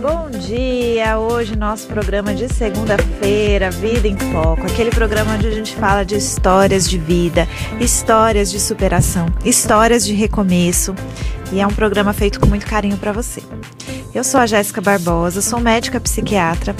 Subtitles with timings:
[0.00, 1.18] Bom dia!
[1.18, 6.16] Hoje nosso programa de segunda-feira, Vida em Foco, aquele programa onde a gente fala de
[6.16, 7.46] histórias de vida,
[7.80, 10.94] histórias de superação, histórias de recomeço,
[11.52, 13.42] e é um programa feito com muito carinho para você.
[14.14, 16.74] Eu sou a Jéssica Barbosa, sou médica psiquiatra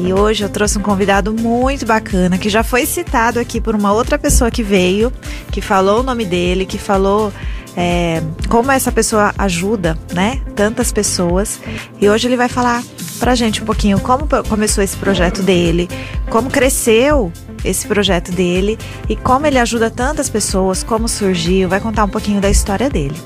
[0.00, 3.92] e hoje eu trouxe um convidado muito bacana que já foi citado aqui por uma
[3.92, 5.12] outra pessoa que veio,
[5.50, 7.32] que falou o nome dele, que falou
[7.80, 10.42] é, como essa pessoa ajuda, né?
[10.56, 11.60] Tantas pessoas.
[12.00, 12.82] E hoje ele vai falar
[13.20, 15.88] pra gente um pouquinho como começou esse projeto dele,
[16.28, 17.32] como cresceu
[17.64, 18.76] esse projeto dele
[19.08, 23.16] e como ele ajuda tantas pessoas, como surgiu, vai contar um pouquinho da história dele.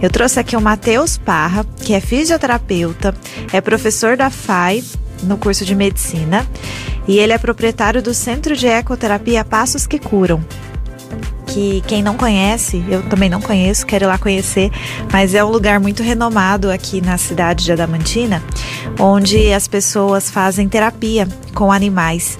[0.00, 3.14] Eu trouxe aqui o Matheus Parra, que é fisioterapeuta,
[3.52, 4.82] é professor da FAI
[5.22, 6.46] no curso de medicina
[7.06, 10.42] e ele é proprietário do Centro de Ecoterapia Passos que Curam,
[11.50, 14.70] que quem não conhece, eu também não conheço, quero ir lá conhecer,
[15.12, 18.42] mas é um lugar muito renomado aqui na cidade de Adamantina,
[18.98, 22.38] onde as pessoas fazem terapia com animais.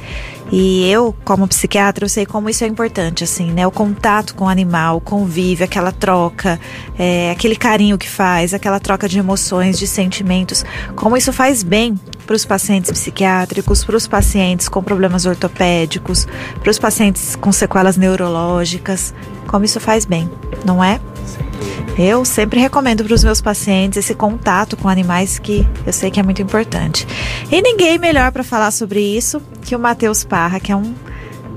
[0.52, 3.64] E eu, como psiquiatra, eu sei como isso é importante, assim, né?
[3.66, 6.58] O contato com o animal, o convívio, aquela troca,
[6.98, 10.64] é, aquele carinho que faz, aquela troca de emoções, de sentimentos,
[10.96, 11.94] como isso faz bem
[12.30, 16.28] para os pacientes psiquiátricos, para os pacientes com problemas ortopédicos,
[16.60, 19.12] para os pacientes com sequelas neurológicas,
[19.48, 20.30] como isso faz bem,
[20.64, 21.00] não é?
[21.98, 26.20] Eu sempre recomendo para os meus pacientes esse contato com animais que eu sei que
[26.20, 27.04] é muito importante.
[27.50, 30.94] E ninguém melhor para falar sobre isso que o Matheus Parra, que é um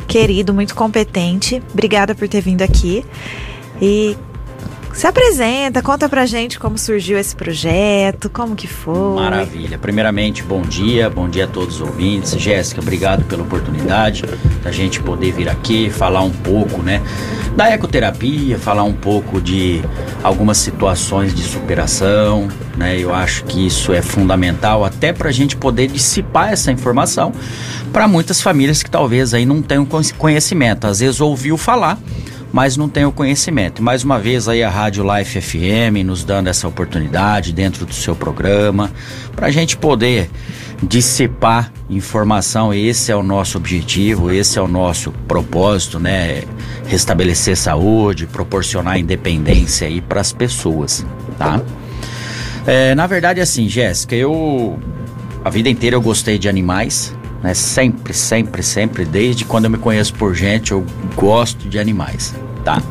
[0.08, 1.62] querido, muito competente.
[1.72, 3.06] Obrigada por ter vindo aqui.
[3.80, 4.18] E
[4.94, 9.16] se apresenta, conta pra gente como surgiu esse projeto, como que foi.
[9.16, 9.78] Maravilha.
[9.78, 12.32] Primeiramente, bom dia, bom dia a todos os ouvintes.
[12.40, 14.24] Jéssica, obrigado pela oportunidade
[14.64, 17.02] da gente poder vir aqui falar um pouco, né,
[17.56, 19.82] da ecoterapia, falar um pouco de
[20.22, 22.98] algumas situações de superação, né?
[22.98, 27.32] Eu acho que isso é fundamental até para a gente poder dissipar essa informação
[27.92, 32.00] para muitas famílias que talvez aí não tenham conhecimento, às vezes ouviu falar
[32.54, 33.82] mas não tem o conhecimento.
[33.82, 38.16] Mais uma vez aí a Rádio Life FM nos dando essa oportunidade dentro do seu
[38.16, 38.92] programa
[39.36, 40.30] para a gente poder
[40.84, 42.72] dissipar informação.
[42.72, 46.44] Esse é o nosso objetivo, esse é o nosso propósito, né?
[46.86, 51.04] Restabelecer saúde, proporcionar independência aí para as pessoas,
[51.40, 51.60] tá?
[52.68, 54.80] É, na verdade, assim, Jéssica, eu
[55.44, 57.54] a vida inteira eu gostei de animais, né?
[57.54, 62.34] Sempre, sempre, sempre, desde quando eu me conheço por gente, eu gosto de animais,
[62.64, 62.82] tá?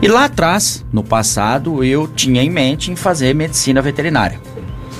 [0.00, 4.40] E lá atrás, no passado, eu tinha em mente em fazer medicina veterinária.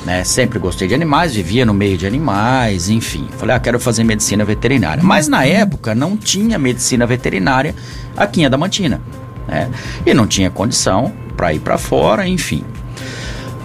[0.05, 0.23] Né?
[0.25, 3.29] Sempre gostei de animais, vivia no meio de animais, enfim.
[3.39, 5.03] Falei, ah, quero fazer medicina veterinária.
[5.03, 7.75] Mas na época não tinha medicina veterinária
[8.17, 9.01] aqui em Adamantina,
[9.49, 9.71] né?
[10.05, 12.65] E não tinha condição para ir para fora, enfim.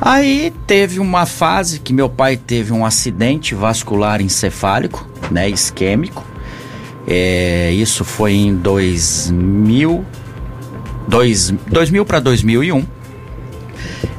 [0.02, 6.24] Aí teve uma fase que meu pai teve um acidente vascular encefálico, né, isquêmico.
[7.06, 10.06] É, isso foi em 2000,
[11.08, 12.86] dois, 2000 para 2001.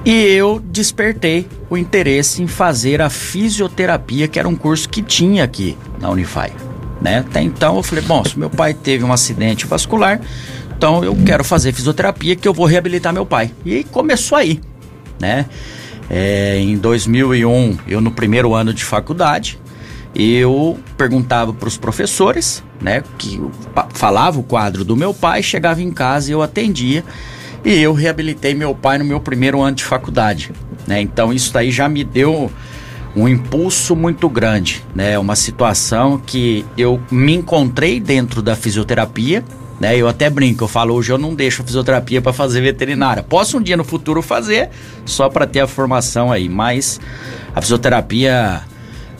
[0.04, 5.44] E eu despertei o interesse em fazer a fisioterapia, que era um curso que tinha
[5.44, 6.50] aqui na Unify.
[7.00, 7.18] Né?
[7.20, 10.20] Até então eu falei, bom, se meu pai teve um acidente vascular,
[10.76, 13.50] então eu quero fazer fisioterapia que eu vou reabilitar meu pai.
[13.64, 14.60] E começou aí
[15.20, 15.46] né?
[16.08, 19.60] É, em 2001, eu no primeiro ano de faculdade,
[20.14, 23.40] eu perguntava para os professores, né, que
[23.94, 27.04] falava o quadro do meu pai, chegava em casa e eu atendia,
[27.64, 30.50] e eu reabilitei meu pai no meu primeiro ano de faculdade,
[30.86, 31.00] né?
[31.00, 32.50] Então isso daí já me deu
[33.14, 35.18] um impulso muito grande, né?
[35.18, 39.44] Uma situação que eu me encontrei dentro da fisioterapia,
[39.80, 39.96] né?
[39.96, 43.22] Eu até brinco, eu falo, hoje eu não deixo fisioterapia para fazer veterinária.
[43.22, 44.68] Posso um dia no futuro fazer,
[45.06, 47.00] só para ter a formação aí, mas
[47.56, 48.60] a fisioterapia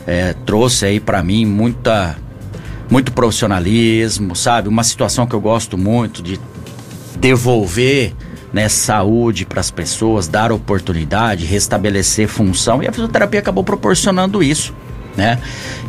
[0.05, 2.15] é, trouxe aí para mim muita
[2.89, 4.67] muito profissionalismo, sabe?
[4.67, 6.37] Uma situação que eu gosto muito de
[7.17, 8.13] devolver
[8.51, 14.75] né, saúde para as pessoas, dar oportunidade, restabelecer função e a fisioterapia acabou proporcionando isso,
[15.15, 15.39] né?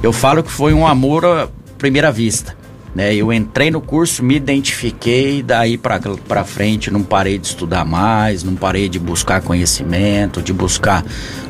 [0.01, 2.62] Eu falo que foi um amor à primeira vista.
[2.95, 3.15] Né?
[3.15, 8.55] Eu entrei no curso, me identifiquei, daí para frente não parei de estudar mais, não
[8.55, 11.03] parei de buscar conhecimento, de buscar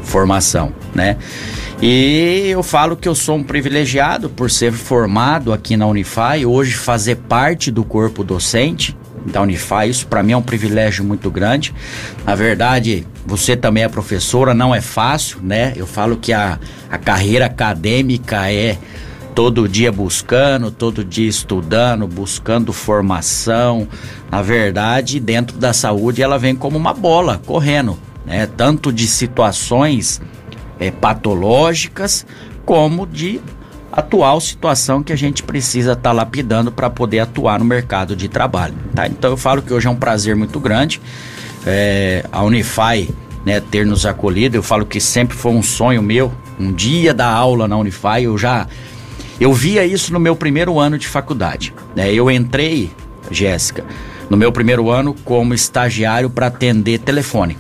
[0.03, 1.17] formação, né?
[1.81, 6.75] E eu falo que eu sou um privilegiado por ser formado aqui na Unify, hoje
[6.75, 8.97] fazer parte do corpo docente
[9.27, 11.75] da Unify, isso para mim é um privilégio muito grande.
[12.25, 15.73] Na verdade, você também é professora, não é fácil, né?
[15.77, 16.59] Eu falo que a,
[16.91, 18.79] a carreira acadêmica é
[19.35, 23.89] todo dia buscando, todo dia estudando, buscando formação.
[24.31, 28.47] Na verdade, dentro da saúde, ela vem como uma bola correndo, né?
[28.47, 30.21] Tanto de situações
[30.79, 32.27] é, patológicas,
[32.65, 33.41] como de
[33.91, 38.29] atual situação que a gente precisa estar tá lapidando para poder atuar no mercado de
[38.29, 38.75] trabalho.
[38.95, 39.07] Tá?
[39.07, 41.01] Então eu falo que hoje é um prazer muito grande
[41.67, 43.09] é, a Unify
[43.45, 44.57] né, ter nos acolhido.
[44.57, 48.23] Eu falo que sempre foi um sonho meu, um dia da aula na Unify.
[48.23, 48.67] Eu já
[49.41, 51.75] eu via isso no meu primeiro ano de faculdade.
[51.95, 52.13] Né?
[52.13, 52.91] Eu entrei,
[53.31, 53.85] Jéssica,
[54.29, 57.57] no meu primeiro ano como estagiário para atender telefone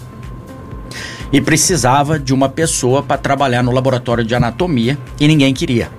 [1.32, 5.90] e precisava de uma pessoa para trabalhar no laboratório de anatomia e ninguém queria.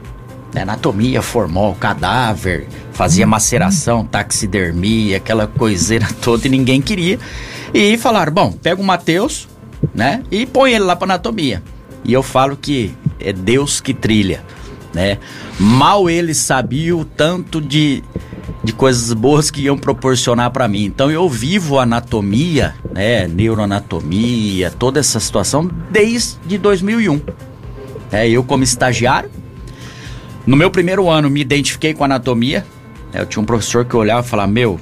[0.55, 7.19] Anatomia, formol, cadáver, fazia maceração, taxidermia, aquela coiseira toda e ninguém queria.
[7.73, 9.47] E falaram: bom, pega o Mateus,
[9.95, 11.63] né, e põe ele lá para anatomia.
[12.03, 14.43] E eu falo que é Deus que trilha,
[14.93, 15.17] né?
[15.59, 18.03] Mal ele sabia o tanto de
[18.63, 20.85] de coisas boas que iam proporcionar para mim.
[20.85, 27.21] Então eu vivo anatomia, né, neuroanatomia, toda essa situação desde 2001.
[28.11, 29.29] É, eu como estagiário,
[30.45, 32.65] no meu primeiro ano me identifiquei com anatomia.
[33.11, 34.79] Né, eu tinha um professor que olhava e falava: "Meu,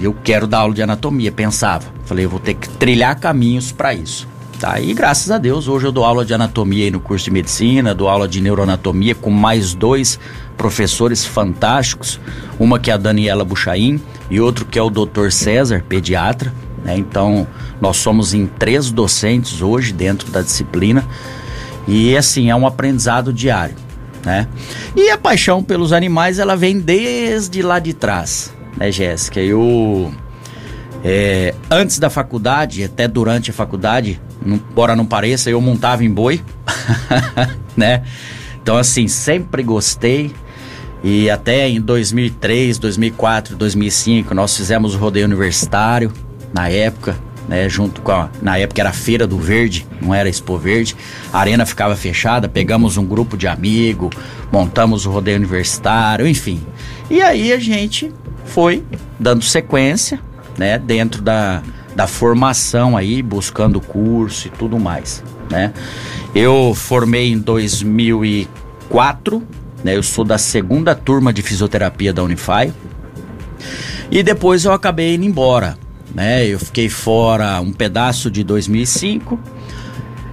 [0.00, 1.84] eu quero dar aula de anatomia", pensava.
[2.06, 4.26] Falei: "Eu vou ter que trilhar caminhos para isso".
[4.58, 7.30] Tá, e graças a Deus, hoje eu dou aula de anatomia aí no curso de
[7.30, 10.18] medicina, dou aula de neuroanatomia com mais dois
[10.56, 12.18] professores fantásticos,
[12.58, 15.30] uma que é a Daniela Buchaim e outro que é o Dr.
[15.30, 16.52] César, pediatra.
[16.84, 16.98] Né?
[16.98, 17.46] Então,
[17.80, 21.06] nós somos em três docentes hoje dentro da disciplina
[21.86, 23.76] e assim é um aprendizado diário,
[24.24, 24.48] né?
[24.96, 29.40] E a paixão pelos animais ela vem desde lá de trás, né, Jéssica?
[29.40, 30.12] Eu
[31.04, 36.42] é, antes da faculdade, até durante a faculdade, embora não pareça, eu montava em boi,
[37.76, 38.02] né?
[38.62, 40.34] Então assim sempre gostei.
[41.02, 46.12] E até em 2003, 2004, 2005 nós fizemos o rodeio universitário
[46.52, 47.16] na época,
[47.48, 50.96] né, junto com a, na época era a Feira do Verde, não era Expo Verde.
[51.32, 54.10] A arena ficava fechada, pegamos um grupo de amigos,
[54.52, 56.60] montamos o rodeio universitário, enfim.
[57.08, 58.12] E aí a gente
[58.44, 58.84] foi
[59.18, 60.20] dando sequência,
[60.58, 61.62] né, dentro da,
[61.98, 65.72] da formação aí, buscando curso e tudo mais, né?
[66.32, 69.42] Eu formei em 2004
[69.82, 69.96] né?
[69.96, 72.72] Eu sou da segunda turma de fisioterapia da Unify.
[74.10, 75.76] E depois eu acabei indo embora,
[76.14, 76.46] né?
[76.46, 79.36] Eu fiquei fora um pedaço de 2005.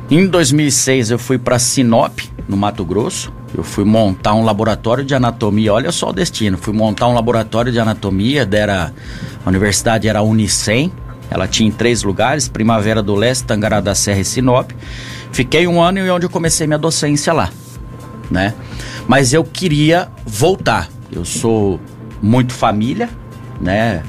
[0.10, 3.34] Em 2006 eu fui para Sinop, no Mato Grosso.
[3.58, 5.74] Eu fui montar um laboratório de anatomia.
[5.74, 6.58] Olha só o destino.
[6.58, 8.46] Fui montar um laboratório de anatomia.
[8.46, 8.94] Dera,
[9.44, 10.92] a universidade era Unicem.
[11.30, 14.72] Ela tinha em três lugares: Primavera do Leste, Tangará da Serra e Sinop.
[15.32, 17.50] Fiquei um ano e onde eu comecei minha docência lá,
[18.32, 18.54] né?
[19.08, 20.90] Mas eu queria voltar.
[21.12, 21.80] Eu sou
[22.22, 23.10] muito família,
[23.60, 24.04] né?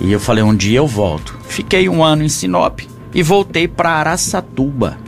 [0.00, 1.38] E eu falei, um dia eu volto.
[1.48, 2.80] Fiquei um ano em Sinop
[3.14, 4.98] e voltei para Araçatuba,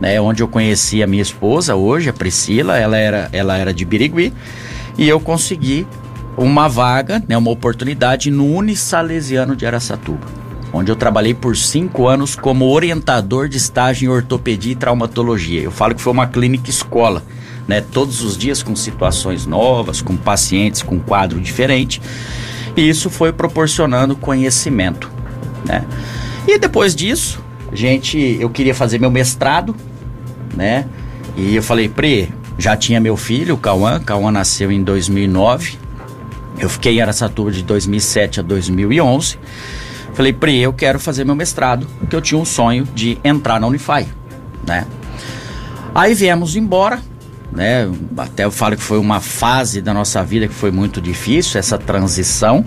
[0.00, 0.20] né?
[0.20, 2.76] Onde eu conheci a minha esposa hoje, a Priscila.
[2.76, 4.32] Ela era, ela era de Birigui.
[4.96, 5.86] E eu consegui
[6.36, 7.36] uma vaga, né?
[7.36, 10.37] Uma oportunidade no Unisalesiano de Araçatuba.
[10.72, 15.62] Onde eu trabalhei por cinco anos como orientador de estágio em ortopedia e traumatologia.
[15.62, 17.22] Eu falo que foi uma clínica escola
[17.68, 17.82] né?
[17.82, 22.00] Todos os dias com situações novas, com pacientes com quadro diferente.
[22.74, 25.10] E isso foi proporcionando conhecimento,
[25.66, 25.84] né?
[26.46, 29.76] E depois disso, gente, eu queria fazer meu mestrado,
[30.56, 30.86] né?
[31.36, 35.76] E eu falei, Pre, já tinha meu filho, o Cauã, Cauã nasceu em 2009.
[36.58, 39.38] Eu fiquei em Araçatuba de 2007 a 2011.
[40.18, 43.68] Falei, Pri, eu quero fazer meu mestrado, porque eu tinha um sonho de entrar na
[43.68, 44.04] Unify,
[44.66, 44.84] né?
[45.94, 46.98] Aí viemos embora,
[47.52, 47.88] né?
[48.16, 51.78] Até eu falo que foi uma fase da nossa vida que foi muito difícil, essa
[51.78, 52.64] transição.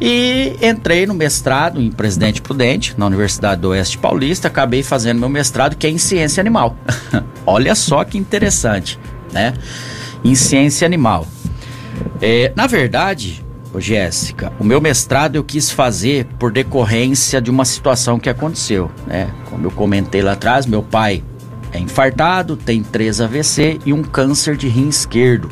[0.00, 5.28] E entrei no mestrado em Presidente Prudente, na Universidade do Oeste Paulista, acabei fazendo meu
[5.28, 6.76] mestrado que é em ciência animal.
[7.44, 9.00] Olha só que interessante,
[9.32, 9.52] né?
[10.24, 11.26] Em ciência animal.
[12.22, 13.44] É, na verdade,
[13.76, 19.28] Jéssica, o meu mestrado eu quis fazer por decorrência de uma situação que aconteceu, né?
[19.50, 21.22] Como eu comentei lá atrás, meu pai
[21.72, 25.50] é infartado, tem três AVC e um câncer de rim esquerdo,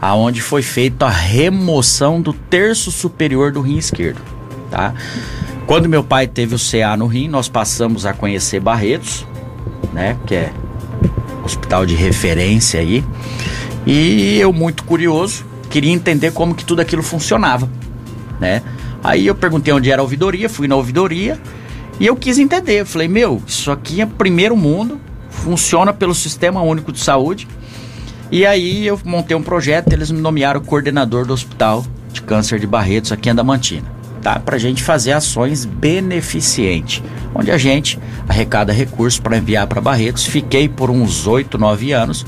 [0.00, 4.20] aonde foi feita a remoção do terço superior do rim esquerdo,
[4.70, 4.92] tá?
[5.66, 9.26] Quando meu pai teve o CA no rim, nós passamos a conhecer Barretos,
[9.92, 10.52] né, que é
[11.44, 13.04] hospital de referência aí.
[13.86, 15.44] E eu muito curioso,
[15.76, 17.68] queria entender como que tudo aquilo funcionava,
[18.40, 18.62] né?
[19.04, 21.38] Aí eu perguntei onde era a ouvidoria, fui na ouvidoria
[22.00, 22.80] e eu quis entender.
[22.80, 27.46] Eu falei, meu, isso aqui é primeiro mundo, funciona pelo Sistema Único de Saúde.
[28.32, 32.66] E aí eu montei um projeto, eles me nomearam coordenador do Hospital de Câncer de
[32.66, 33.95] Barretos aqui em Adamantina.
[34.34, 37.02] Para a gente fazer ações beneficentes,
[37.34, 40.26] onde a gente arrecada recursos para enviar para Barretos.
[40.26, 42.26] Fiquei por uns 8, 9 anos.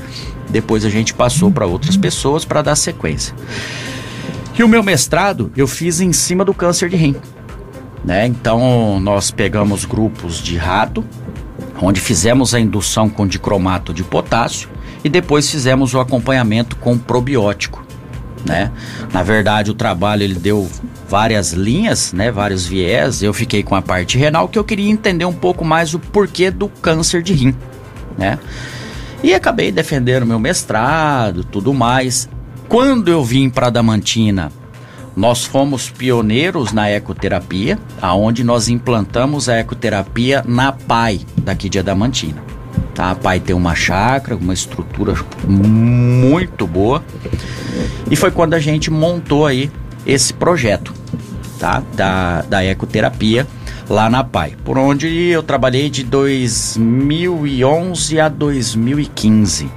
[0.49, 3.35] Depois a gente passou para outras pessoas para dar sequência.
[4.57, 7.15] E o meu mestrado eu fiz em cima do câncer de rim.
[8.03, 8.25] Né?
[8.27, 11.03] Então nós pegamos grupos de rato,
[11.81, 14.69] onde fizemos a indução com dicromato de potássio
[15.03, 17.88] e depois fizemos o acompanhamento com probiótico.
[18.45, 18.71] Né?
[19.11, 20.69] Na verdade, o trabalho ele deu
[21.09, 23.21] várias linhas, né, vários viés.
[23.21, 26.49] Eu fiquei com a parte renal que eu queria entender um pouco mais o porquê
[26.49, 27.55] do câncer de rim,
[28.17, 28.39] né?
[29.21, 32.29] E acabei defendendo meu mestrado, tudo mais.
[32.69, 34.49] Quando eu vim para Damantina,
[35.15, 42.48] nós fomos pioneiros na ecoterapia, aonde nós implantamos a ecoterapia na PAI daqui de Adamantina.
[42.93, 43.15] Tá?
[43.15, 45.15] PAI tem uma chácara, uma estrutura
[45.47, 47.03] muito boa.
[48.09, 49.69] E foi quando a gente montou aí
[50.05, 50.93] esse projeto,
[51.59, 51.83] tá?
[51.93, 53.45] Da, da ecoterapia
[53.89, 59.71] lá na PAI, por onde eu trabalhei de 2011 a 2015,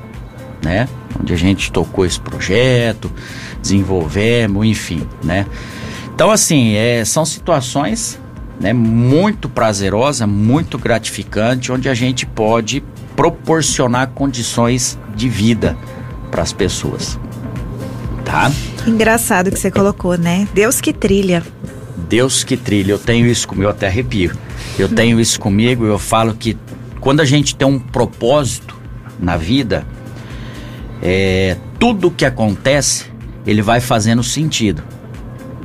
[0.62, 0.86] né?
[1.18, 3.10] Onde a gente tocou esse projeto,
[3.60, 5.46] desenvolvemos, enfim, né?
[6.14, 8.20] Então, assim, é, são situações
[8.62, 12.82] né, muito prazerosa, muito gratificante, onde a gente pode
[13.16, 15.76] proporcionar condições de vida
[16.30, 17.18] para as pessoas.
[18.24, 18.52] Tá?
[18.86, 20.46] Engraçado que você colocou, né?
[20.54, 21.42] Deus que trilha.
[22.08, 22.92] Deus que trilha.
[22.92, 24.32] Eu tenho isso comigo, eu até arrepio.
[24.78, 26.56] Eu tenho isso comigo, eu falo que
[27.00, 28.78] quando a gente tem um propósito
[29.18, 29.84] na vida,
[31.02, 33.06] é, tudo que acontece,
[33.44, 34.84] ele vai fazendo sentido.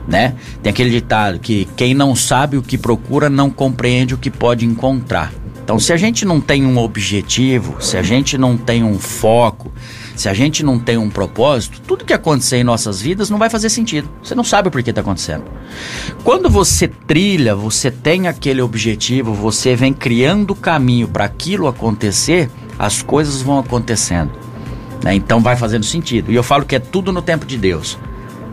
[0.08, 0.36] Né?
[0.64, 4.66] Tem aquele ditado que quem não sabe o que procura não compreende o que pode
[4.66, 5.34] encontrar.
[5.68, 9.70] Então, se a gente não tem um objetivo, se a gente não tem um foco,
[10.16, 13.50] se a gente não tem um propósito, tudo que acontecer em nossas vidas não vai
[13.50, 14.08] fazer sentido.
[14.24, 15.44] Você não sabe por que está acontecendo.
[16.24, 22.50] Quando você trilha, você tem aquele objetivo, você vem criando o caminho para aquilo acontecer,
[22.80, 24.32] as coisas vão acontecendo.
[25.04, 25.16] Né?
[25.16, 26.32] Então vai fazendo sentido.
[26.32, 28.00] E eu falo que é tudo no tempo de Deus.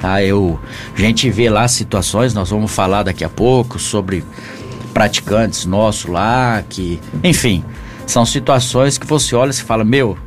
[0.04, 0.22] Tá?
[0.22, 0.60] Eu,
[0.94, 4.22] a gente vê lá situações, nós vamos falar daqui a pouco sobre
[4.92, 7.64] praticantes nossos lá, que, enfim,
[8.06, 10.18] são situações que você olha e fala, meu,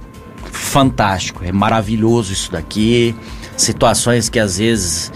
[0.51, 3.15] fantástico, é maravilhoso isso daqui.
[3.55, 5.11] Situações que às vezes,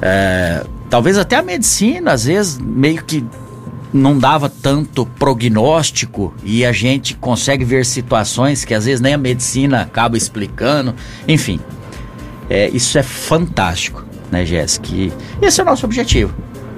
[0.00, 3.22] é, talvez até a medicina, às vezes, meio que
[3.92, 9.18] não dava tanto prognóstico e a gente consegue ver situações que às vezes nem a
[9.18, 10.94] medicina acaba explicando.
[11.28, 11.60] Enfim,
[12.48, 14.88] é, isso é fantástico, né, Jéssica?
[15.42, 16.34] Esse é o nosso objetivo.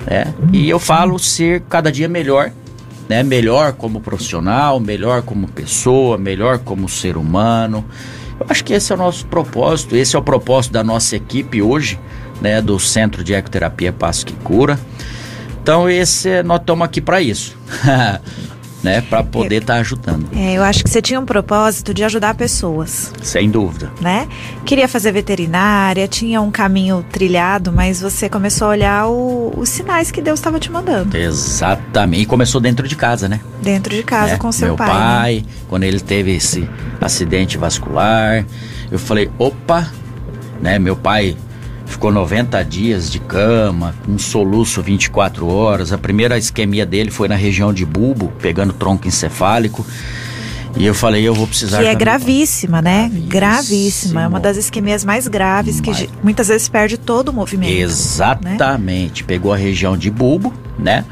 [0.06, 0.32] Né?
[0.52, 2.52] E eu falo ser cada dia melhor,
[3.08, 3.22] né?
[3.22, 7.84] Melhor como profissional, melhor como pessoa, melhor como ser humano.
[8.40, 11.60] Eu acho que esse é o nosso propósito, esse é o propósito da nossa equipe
[11.60, 11.98] hoje,
[12.40, 12.62] né?
[12.62, 14.78] Do Centro de Ecoterapia Passo que Cura.
[15.62, 17.56] Então esse nós estamos aqui para isso.
[18.82, 20.28] né, para poder estar tá ajudando.
[20.34, 23.12] É, eu acho que você tinha um propósito de ajudar pessoas.
[23.22, 23.90] Sem dúvida.
[24.00, 24.28] Né?
[24.64, 30.10] Queria fazer veterinária, tinha um caminho trilhado, mas você começou a olhar o, os sinais
[30.10, 31.16] que Deus estava te mandando.
[31.16, 32.22] Exatamente.
[32.22, 33.40] E começou dentro de casa, né?
[33.62, 34.38] Dentro de casa né?
[34.38, 34.86] com seu Meu pai.
[34.86, 35.52] Meu pai, né?
[35.68, 36.68] quando ele teve esse
[37.00, 38.44] acidente vascular,
[38.90, 39.90] eu falei, opa,
[40.60, 40.78] né?
[40.78, 41.36] Meu pai
[41.88, 45.92] ficou 90 dias de cama, com um soluço 24 horas.
[45.92, 49.84] A primeira isquemia dele foi na região de bulbo, pegando tronco encefálico.
[50.76, 51.80] E eu falei, eu vou precisar.
[51.80, 53.08] Que é gravíssima, né?
[53.08, 53.28] Gravíssimo.
[53.28, 54.22] Gravíssima.
[54.22, 55.90] É uma das isquemias mais graves que
[56.22, 57.72] muitas vezes perde todo o movimento.
[57.72, 57.80] Né?
[57.80, 59.22] Exatamente.
[59.22, 59.26] Né?
[59.26, 61.04] Pegou a região de bulbo, né?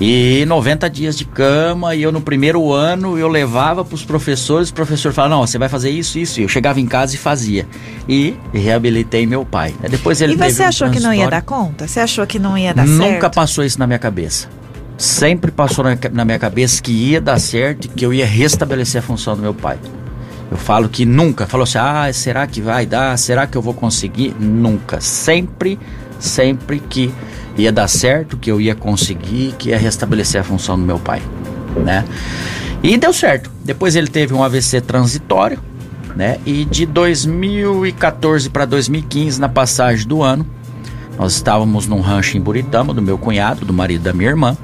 [0.00, 4.70] E 90 dias de cama, e eu no primeiro ano eu levava para os professores,
[4.70, 6.40] o professor falava, não, você vai fazer isso, isso.
[6.40, 7.66] E eu chegava em casa e fazia.
[8.08, 9.74] E reabilitei meu pai.
[9.90, 11.86] Depois ele E você achou um que não ia dar conta?
[11.86, 13.12] Você achou que não ia dar Nunca certo?
[13.12, 14.48] Nunca passou isso na minha cabeça.
[14.96, 19.36] Sempre passou na, minha cabeça que ia dar certo que eu ia restabelecer a função
[19.36, 19.78] do meu pai.
[20.50, 21.46] Eu falo que nunca.
[21.46, 23.16] Falou assim: ah, será que vai dar?
[23.18, 24.34] Será que eu vou conseguir?
[24.38, 25.00] Nunca.
[25.00, 25.78] Sempre,
[26.20, 27.12] sempre que
[27.56, 31.20] ia dar certo, que eu ia conseguir, que ia restabelecer a função do meu pai,
[31.84, 32.04] né?
[32.82, 33.50] E deu certo.
[33.64, 35.58] Depois ele teve um AVC transitório,
[36.14, 36.38] né?
[36.46, 40.46] E de 2014 para 2015, na passagem do ano,
[41.18, 44.56] nós estávamos num rancho em Buritama, do meu cunhado, do marido da minha irmã.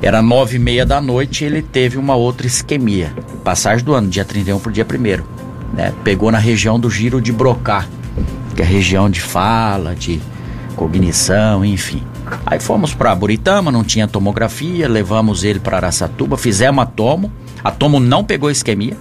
[0.00, 3.12] Era nove e meia da noite e ele teve uma outra isquemia.
[3.44, 5.92] Passagem do ano, dia 31 por dia 1 né?
[6.02, 7.86] Pegou na região do giro de Brocá,
[8.56, 10.20] que é a região de fala, de
[10.72, 12.02] cognição, enfim.
[12.46, 17.32] Aí fomos para Buritama, não tinha tomografia, levamos ele para Araçatuba, fizemos a tomo.
[17.62, 18.96] A tomo não pegou isquemia,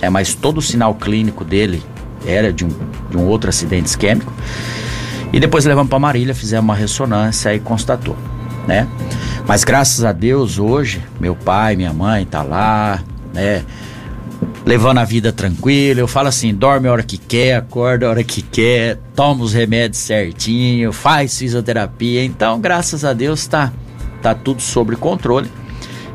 [0.00, 1.82] é, mas todo o sinal clínico dele
[2.26, 2.70] era de um,
[3.10, 4.32] de um outro acidente isquêmico.
[5.32, 8.16] E depois levamos para Marília, fizemos uma ressonância e constatou,
[8.66, 8.88] né?
[9.46, 13.02] Mas graças a Deus hoje, meu pai, minha mãe tá lá,
[13.32, 13.64] né?
[14.64, 18.22] Levando a vida tranquila, eu falo assim, dorme a hora que quer, acorda a hora
[18.22, 22.22] que quer, toma os remédios certinho, faz fisioterapia.
[22.24, 23.72] Então, graças a Deus, tá,
[24.20, 25.50] tá tudo sob controle.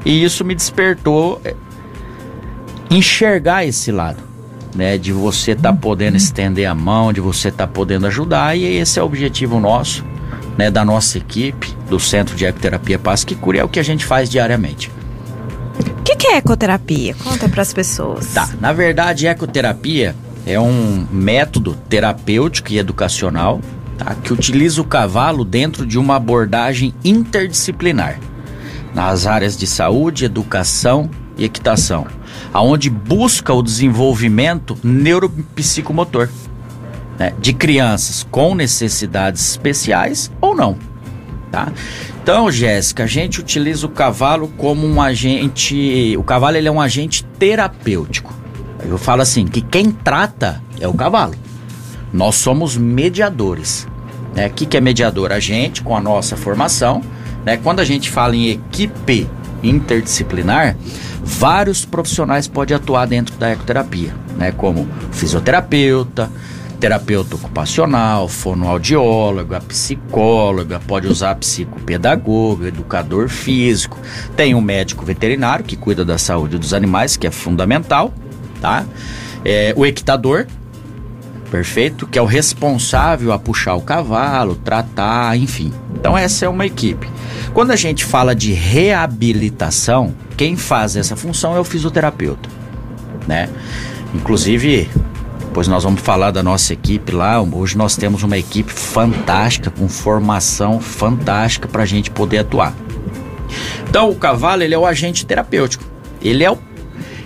[0.06, 1.56] E isso me despertou eh,
[2.92, 4.20] enxergar esse lado,
[4.76, 5.00] né?
[5.00, 8.64] De você estar tá podendo estender a mão, de você estar tá podendo ajudar, e
[8.64, 10.06] esse é o objetivo nosso,
[10.56, 10.70] né?
[10.70, 14.06] Da nossa equipe, do Centro de Ecoterapia Paz que Cura, é o que a gente
[14.06, 14.92] faz diariamente.
[16.06, 17.16] Que, que é ecoterapia?
[17.16, 18.28] Conta para as pessoas.
[18.28, 23.60] Tá, na verdade, ecoterapia é um método terapêutico e educacional
[23.98, 28.20] tá, que utiliza o cavalo dentro de uma abordagem interdisciplinar
[28.94, 32.06] nas áreas de saúde, educação e equitação,
[32.54, 36.30] aonde busca o desenvolvimento neuropsicomotor
[37.18, 40.78] né, de crianças com necessidades especiais ou não,
[41.52, 41.74] tá?
[42.26, 46.82] Então, Jéssica, a gente utiliza o cavalo como um agente, o cavalo ele é um
[46.82, 48.34] agente terapêutico.
[48.84, 51.36] Eu falo assim, que quem trata é o cavalo.
[52.12, 53.88] Nós somos mediadores.
[54.34, 54.48] Né?
[54.48, 55.32] O que, que é mediador?
[55.32, 57.04] A gente, com a nossa formação,
[57.46, 57.58] né?
[57.58, 59.30] quando a gente fala em equipe
[59.62, 60.76] interdisciplinar,
[61.24, 64.52] vários profissionais podem atuar dentro da ecoterapia, né?
[64.52, 66.32] como fisioterapeuta,
[66.76, 73.98] terapeuta ocupacional, fonoaudióloga, psicóloga, pode usar psicopedagogo, educador físico,
[74.36, 78.14] tem um médico veterinário que cuida da saúde dos animais, que é fundamental,
[78.62, 78.86] tá?
[79.44, 80.48] É, o equitador,
[81.50, 85.72] perfeito, que é o responsável a puxar o cavalo, tratar, enfim.
[85.94, 87.08] Então essa é uma equipe.
[87.54, 92.50] Quando a gente fala de reabilitação, quem faz essa função é o fisioterapeuta,
[93.28, 93.50] né?
[94.14, 94.90] Inclusive,
[95.56, 97.42] depois nós vamos falar da nossa equipe lá.
[97.42, 102.76] Hoje nós temos uma equipe fantástica, com formação fantástica para a gente poder atuar.
[103.88, 105.86] Então o cavalo ele é o agente terapêutico.
[106.22, 106.58] Ele é o,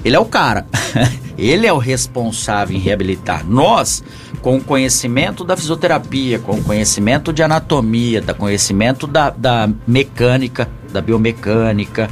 [0.05, 0.67] ele é o cara.
[1.39, 3.43] ele é o responsável em reabilitar.
[3.43, 4.03] Nós,
[4.43, 10.70] com o conhecimento da fisioterapia, com o conhecimento de anatomia, da conhecimento da, da mecânica,
[10.94, 12.07] da biomecânica,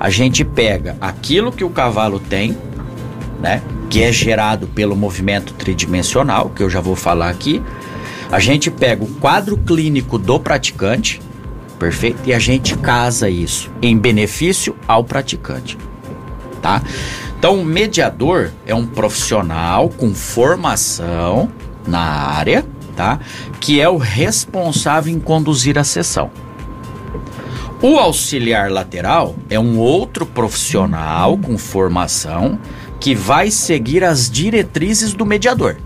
[0.00, 2.58] a gente pega aquilo que o cavalo tem,
[3.40, 3.62] né?
[3.94, 7.62] Que é gerado pelo movimento tridimensional, que eu já vou falar aqui.
[8.28, 11.22] A gente pega o quadro clínico do praticante,
[11.78, 12.18] perfeito?
[12.24, 15.78] E a gente casa isso em benefício ao praticante,
[16.60, 16.82] tá?
[17.38, 21.48] Então, o mediador é um profissional com formação
[21.86, 23.20] na área, tá?
[23.60, 26.32] Que é o responsável em conduzir a sessão.
[27.80, 32.58] O auxiliar lateral é um outro profissional com formação
[33.04, 35.76] que vai seguir as diretrizes do mediador.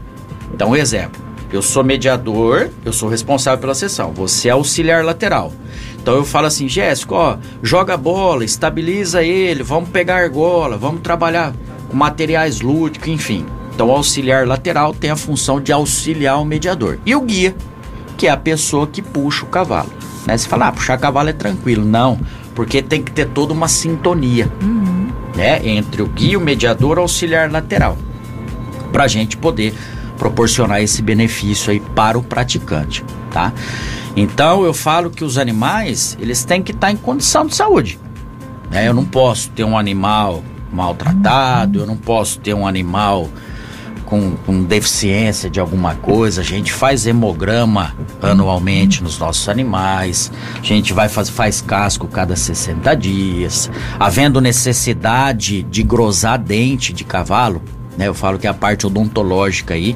[0.54, 1.20] Então, exemplo,
[1.52, 5.52] eu sou mediador, eu sou responsável pela sessão, você é auxiliar lateral.
[6.00, 10.76] Então eu falo assim, Jéssica, ó, joga a bola, estabiliza ele, vamos pegar a argola,
[10.76, 11.52] vamos trabalhar
[11.88, 13.44] com materiais lúdicos, enfim.
[13.74, 17.00] Então o auxiliar lateral tem a função de auxiliar o mediador.
[17.04, 17.52] E o guia,
[18.16, 19.90] que é a pessoa que puxa o cavalo.
[20.24, 20.38] Né?
[20.38, 21.84] Você fala, ah, puxar cavalo é tranquilo.
[21.84, 22.16] Não,
[22.54, 24.48] porque tem que ter toda uma sintonia.
[24.62, 24.97] Uhum
[25.38, 27.96] né, entre o guia, o mediador, o auxiliar lateral,
[28.90, 29.72] para a gente poder
[30.18, 33.52] proporcionar esse benefício aí para o praticante, tá?
[34.16, 38.00] Então eu falo que os animais eles têm que estar tá em condição de saúde.
[38.68, 38.88] Né?
[38.88, 43.28] Eu não posso ter um animal maltratado, eu não posso ter um animal
[44.08, 50.64] com, com deficiência de alguma coisa, a gente faz hemograma anualmente nos nossos animais, a
[50.64, 57.60] gente vai faz, faz casco cada 60 dias, havendo necessidade de grosar dente de cavalo,
[57.98, 58.08] né?
[58.08, 59.94] Eu falo que a parte odontológica aí,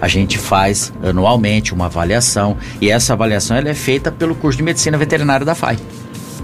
[0.00, 4.62] a gente faz anualmente uma avaliação e essa avaliação ela é feita pelo curso de
[4.62, 5.76] medicina veterinária da FAI.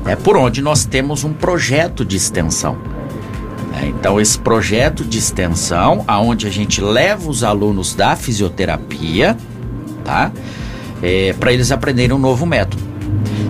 [0.05, 2.96] É por onde nós temos um projeto de extensão.
[3.83, 9.37] Então, esse projeto de extensão, aonde a gente leva os alunos da fisioterapia,
[10.05, 10.33] tá?
[11.03, 12.83] É, para eles aprenderem um novo método.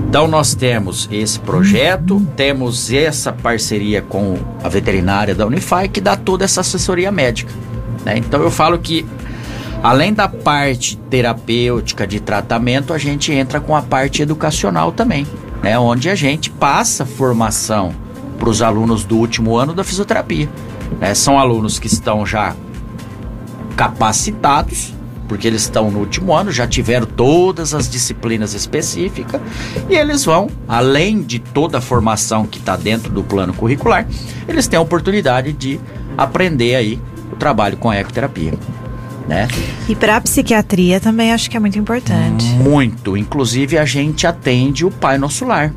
[0.08, 6.16] Então, nós temos esse projeto, temos essa parceria com a veterinária da Unify, que dá
[6.16, 7.52] toda essa assessoria médica.
[8.04, 8.18] Né?
[8.18, 9.04] Então, eu falo que,
[9.82, 15.26] além da parte terapêutica de tratamento, a gente entra com a parte educacional também,
[15.62, 15.78] né?
[15.78, 18.05] onde a gente passa formação
[18.38, 20.48] para os alunos do último ano da fisioterapia.
[21.00, 22.54] É, são alunos que estão já
[23.76, 24.94] capacitados,
[25.28, 29.40] porque eles estão no último ano, já tiveram todas as disciplinas específicas
[29.90, 34.06] e eles vão, além de toda a formação que está dentro do plano curricular,
[34.48, 35.80] eles têm a oportunidade de
[36.16, 37.00] aprender aí
[37.32, 38.54] o trabalho com a ecoterapia.
[39.28, 39.48] né?
[39.88, 42.46] E para a psiquiatria também acho que é muito importante.
[42.54, 43.16] Muito.
[43.16, 45.72] Inclusive a gente atende o Pai Nosso Lar.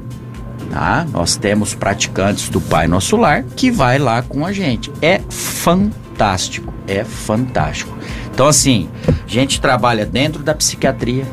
[0.69, 1.05] Tá?
[1.11, 4.91] Nós temos praticantes do Pai Nosso Lar que vai lá com a gente.
[5.01, 7.95] É fantástico, é fantástico.
[8.31, 11.25] Então assim, a gente trabalha dentro da psiquiatria,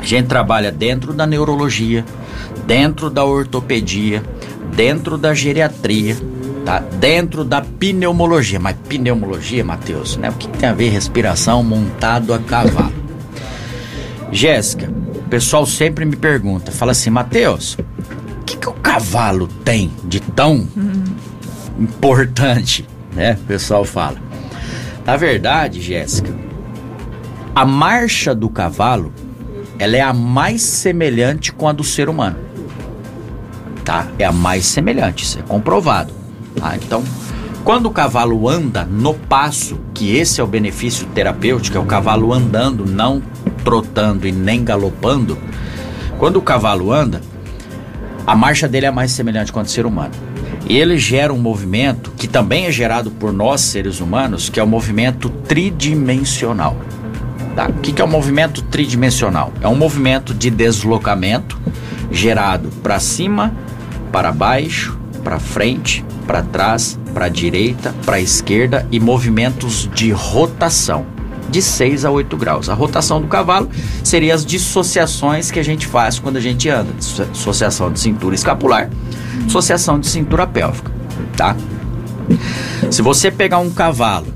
[0.00, 2.04] a gente trabalha dentro da neurologia,
[2.66, 4.22] dentro da ortopedia,
[4.74, 6.16] dentro da geriatria,
[6.64, 6.78] tá?
[6.78, 8.58] Dentro da pneumologia.
[8.58, 10.30] Mas pneumologia, Matheus, né?
[10.30, 12.92] O que tem a ver respiração montado a cavalo?
[14.30, 17.76] Jéssica, o pessoal sempre me pergunta, fala assim, Matheus,
[18.52, 20.66] que, que o cavalo tem de tão
[21.78, 23.38] importante, né?
[23.42, 24.18] O pessoal fala.
[25.04, 26.34] Na verdade, Jéssica,
[27.54, 29.12] a marcha do cavalo,
[29.78, 32.36] ela é a mais semelhante com a do ser humano.
[33.84, 34.06] Tá?
[34.18, 36.12] É a mais semelhante, isso é comprovado.
[36.56, 36.76] Tá?
[36.76, 37.02] Então,
[37.64, 42.32] quando o cavalo anda no passo, que esse é o benefício terapêutico, é o cavalo
[42.32, 43.20] andando, não
[43.64, 45.36] trotando e nem galopando.
[46.18, 47.20] Quando o cavalo anda,
[48.26, 50.12] a marcha dele é mais semelhante do ser humano.
[50.68, 54.66] Ele gera um movimento que também é gerado por nós, seres humanos, que é o
[54.66, 56.76] movimento tridimensional.
[57.56, 57.68] Tá?
[57.68, 59.52] O que, é o movimento tridimensional?
[59.60, 61.58] É um movimento de deslocamento
[62.10, 63.52] gerado para cima,
[64.10, 71.04] para baixo, para frente, para trás, para direita, para esquerda e movimentos de rotação
[71.50, 72.68] de 6 a 8 graus.
[72.68, 73.68] A rotação do cavalo
[74.02, 76.92] seria as dissociações que a gente faz quando a gente anda,
[77.32, 78.90] dissociação de cintura escapular,
[79.44, 80.90] dissociação de cintura pélvica,
[81.36, 81.56] tá?
[82.90, 84.32] Se você pegar um cavalo,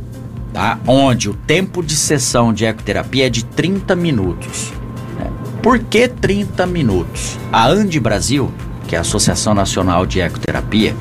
[0.53, 4.73] tá, onde o tempo de sessão de ecoterapia é de 30 minutos.
[5.19, 5.31] Né?
[5.63, 7.39] Por que 30 minutos?
[7.53, 8.53] A Ande Brasil
[8.87, 10.97] que é a Associação Nacional de Ecoterapia,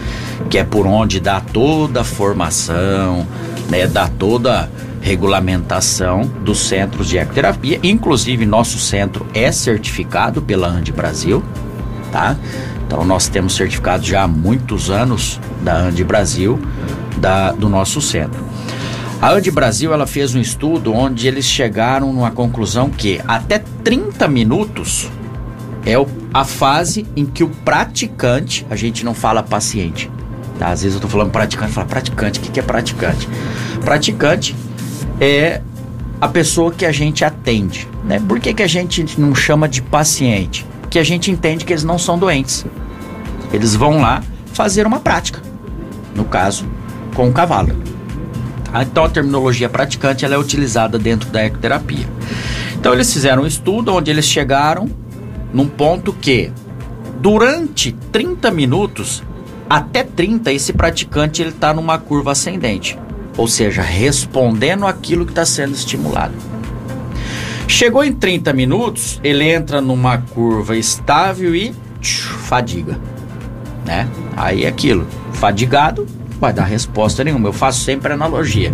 [0.50, 3.26] que é por onde dá toda a formação,
[3.70, 4.70] né, dá toda
[5.06, 7.80] regulamentação dos centros de ecoterapia.
[7.84, 11.44] Inclusive, nosso centro é certificado pela Ande Brasil,
[12.12, 12.36] tá?
[12.84, 16.60] Então, nós temos certificado já há muitos anos da Ande Brasil,
[17.18, 18.44] da, do nosso centro.
[19.22, 24.28] A Ande Brasil ela fez um estudo onde eles chegaram numa conclusão que até 30
[24.28, 25.08] minutos
[25.86, 25.94] é
[26.34, 30.10] a fase em que o praticante, a gente não fala paciente,
[30.58, 30.70] tá?
[30.70, 33.30] Às vezes eu tô falando praticante, fala praticante, o que, que é praticante?
[33.84, 34.56] Praticante
[35.20, 35.62] é
[36.20, 38.22] a pessoa que a gente atende, né?
[38.26, 40.66] Por que, que a gente não chama de paciente?
[40.82, 42.66] Porque a gente entende que eles não são doentes.
[43.52, 44.24] Eles vão lá
[44.54, 45.42] fazer uma prática,
[46.16, 46.66] no caso,
[47.14, 47.76] com o cavalo.
[48.82, 52.08] Então a terminologia praticante ela é utilizada dentro da ecoterapia.
[52.78, 54.90] Então eles fizeram um estudo onde eles chegaram
[55.54, 56.52] num ponto que
[57.22, 59.24] durante 30 minutos
[59.70, 63.00] até 30 esse praticante ele está numa curva ascendente,
[63.38, 66.34] ou seja, respondendo aquilo que está sendo estimulado.
[67.68, 73.00] Chegou em 30 minutos, ele entra numa curva estável e tch, fadiga,
[73.86, 74.08] né?
[74.38, 76.06] Aí é aquilo, fadigado,
[76.40, 77.50] vai dar resposta nenhuma.
[77.50, 78.72] Eu faço sempre analogia.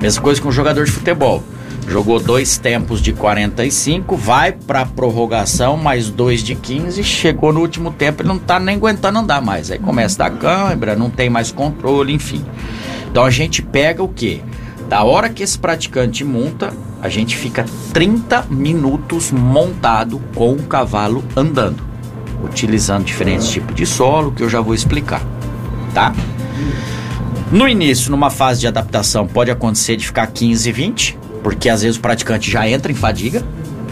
[0.00, 1.42] Mesma coisa com um jogador de futebol.
[1.88, 7.92] Jogou dois tempos de 45, vai para prorrogação, mais dois de 15, chegou no último
[7.92, 9.70] tempo e não tá nem aguentando andar mais.
[9.70, 12.42] Aí começa a dar câimbra, não tem mais controle, enfim.
[13.14, 14.42] Então a gente pega o que?
[14.88, 21.22] Da hora que esse praticante monta, a gente fica 30 minutos montado com o cavalo
[21.36, 21.80] andando,
[22.42, 25.22] utilizando diferentes tipos de solo que eu já vou explicar,
[25.94, 26.12] tá?
[27.52, 31.96] No início, numa fase de adaptação, pode acontecer de ficar 15, 20, porque às vezes
[31.96, 33.44] o praticante já entra em fadiga,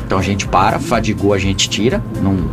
[0.05, 2.51] então a gente para, fadigou, a gente tira, não,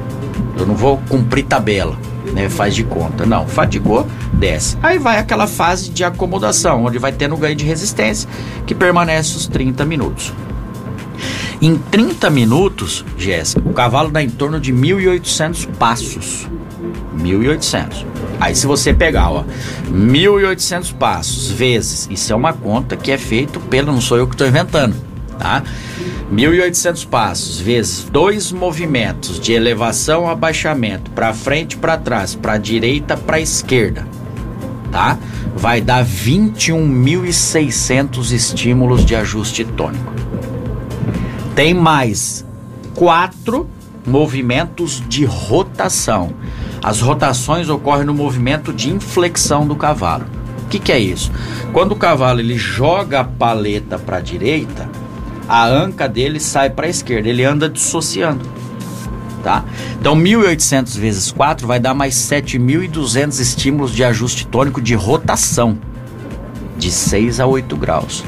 [0.55, 1.97] eu não vou cumprir tabela,
[2.33, 4.77] né, faz de conta, não, fadigou, desce.
[4.81, 8.29] Aí vai aquela fase de acomodação, onde vai tendo ganho de resistência,
[8.65, 10.33] que permanece os 30 minutos.
[11.61, 16.47] Em 30 minutos, Jéssica, o cavalo dá em torno de 1.800 passos.
[17.17, 18.05] 1.800.
[18.39, 19.43] Aí se você pegar, ó,
[19.91, 24.35] 1.800 passos vezes, isso é uma conta que é feito pelo, não sou eu que
[24.35, 24.95] estou inventando,
[25.39, 25.63] tá?
[26.31, 33.39] 1.800 passos vezes dois movimentos de elevação, abaixamento, para frente, para trás, para direita, para
[33.39, 34.05] esquerda,
[34.91, 35.17] tá?
[35.55, 40.13] Vai dar 21.600 estímulos de ajuste tônico.
[41.55, 42.45] Tem mais
[42.93, 43.67] quatro
[44.05, 46.33] movimentos de rotação.
[46.81, 50.25] As rotações ocorrem no movimento de inflexão do cavalo.
[50.63, 51.31] O que, que é isso?
[51.73, 54.87] Quando o cavalo ele joga a paleta para a direita,
[55.49, 58.47] a anca dele sai para a esquerda, ele anda dissociando.
[59.43, 59.65] Tá?
[59.99, 65.79] Então 1800 vezes 4 vai dar mais 7200 estímulos de ajuste tônico de rotação
[66.77, 68.23] de 6 a 8 graus.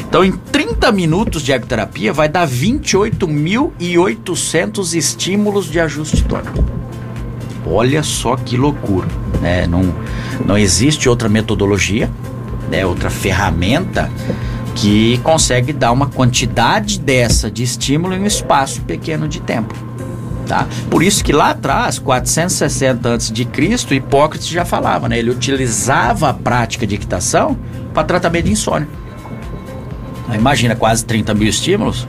[0.00, 6.64] Então, em 30 minutos de ecoterapia, vai dar 28.800 estímulos de ajuste tônico.
[7.64, 9.06] Olha só que loucura,
[9.40, 9.64] né?
[9.66, 9.94] Não,
[10.44, 12.10] não existe outra metodologia,
[12.68, 12.84] né?
[12.84, 14.10] outra ferramenta
[14.80, 19.74] que consegue dar uma quantidade dessa de estímulo em um espaço pequeno de tempo.
[20.48, 20.66] Tá?
[20.90, 25.18] Por isso que lá atrás, 460 a.C., Hipócrates já falava, né?
[25.18, 27.58] Ele utilizava a prática de equitação
[27.92, 28.88] para tratamento de insônia.
[30.34, 32.08] Imagina quase 30 mil estímulos.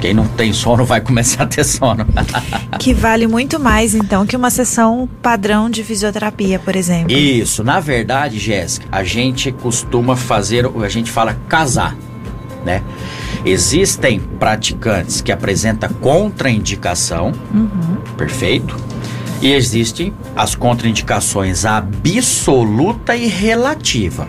[0.00, 2.06] Quem não tem sono vai começar a ter sono.
[2.78, 7.12] que vale muito mais, então, que uma sessão padrão de fisioterapia, por exemplo.
[7.12, 7.64] Isso.
[7.64, 11.96] Na verdade, Jéssica, a gente costuma fazer, a gente fala casar,
[12.64, 12.82] né?
[13.44, 17.96] Existem praticantes que apresentam contraindicação, uhum.
[18.16, 18.76] perfeito?
[19.42, 24.28] E existem as contraindicações absoluta e relativa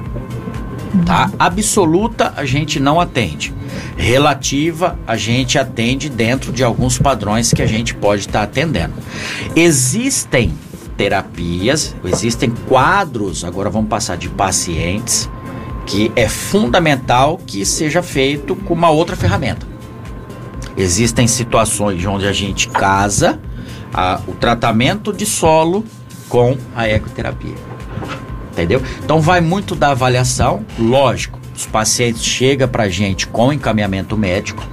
[1.05, 1.31] tá?
[1.37, 3.53] Absoluta a gente não atende.
[3.97, 8.93] Relativa a gente atende dentro de alguns padrões que a gente pode estar tá atendendo.
[9.55, 10.53] Existem
[10.97, 15.29] terapias, existem quadros, agora vamos passar de pacientes,
[15.85, 19.67] que é fundamental que seja feito com uma outra ferramenta.
[20.77, 23.39] Existem situações onde a gente casa
[23.93, 25.85] a, o tratamento de solo
[26.27, 27.74] com a ecoterapia
[28.55, 28.81] entendeu?
[29.03, 31.39] Então vai muito da avaliação, lógico.
[31.55, 34.63] Os pacientes chegam para a gente com encaminhamento médico,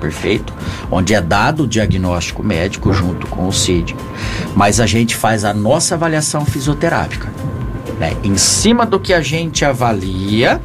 [0.00, 0.52] perfeito?
[0.90, 3.94] Onde é dado o diagnóstico médico junto com o CID.
[4.54, 7.28] Mas a gente faz a nossa avaliação fisioterápica.
[7.98, 8.14] Né?
[8.24, 10.60] Em cima do que a gente avalia,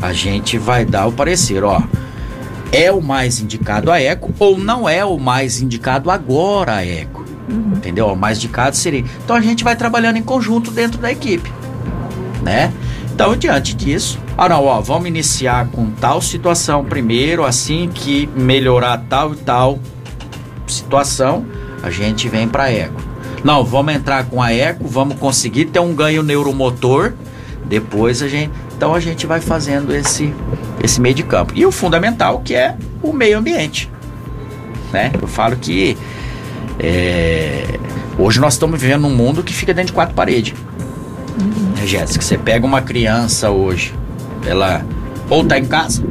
[0.00, 1.82] a gente vai dar o parecer, ó.
[2.70, 7.22] É o mais indicado a eco ou não é o mais indicado agora a eco.
[7.50, 7.72] Uhum.
[7.76, 8.06] Entendeu?
[8.06, 9.04] O mais indicado seria.
[9.22, 11.52] Então a gente vai trabalhando em conjunto dentro da equipe
[12.42, 12.72] né?
[13.14, 19.04] Então, diante disso, ah não, ó, vamos iniciar com tal situação primeiro, assim que melhorar
[19.08, 19.78] tal e tal
[20.66, 21.44] situação,
[21.82, 23.00] a gente vem para eco.
[23.44, 27.12] Não, vamos entrar com a eco, vamos conseguir ter um ganho neuromotor,
[27.64, 30.32] depois a gente, então a gente vai fazendo esse
[30.82, 31.52] esse meio de campo.
[31.54, 33.90] E o fundamental que é o meio ambiente,
[34.92, 35.12] né?
[35.20, 35.96] Eu falo que
[36.78, 37.78] é,
[38.18, 40.54] hoje nós estamos vivendo num mundo que fica dentro de quatro paredes.
[41.40, 41.86] Uhum.
[41.86, 43.94] Jéssica, você pega uma criança hoje,
[44.46, 44.84] ela
[45.30, 46.02] ou tá em casa,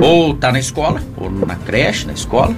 [0.00, 2.54] ou tá na escola, ou na creche, na escola,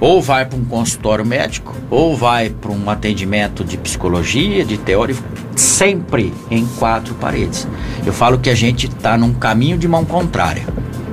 [0.00, 5.16] ou vai para um consultório médico, ou vai para um atendimento de psicologia, de teoria,
[5.56, 7.66] sempre em quatro paredes.
[8.04, 10.64] Eu falo que a gente está num caminho de mão contrária.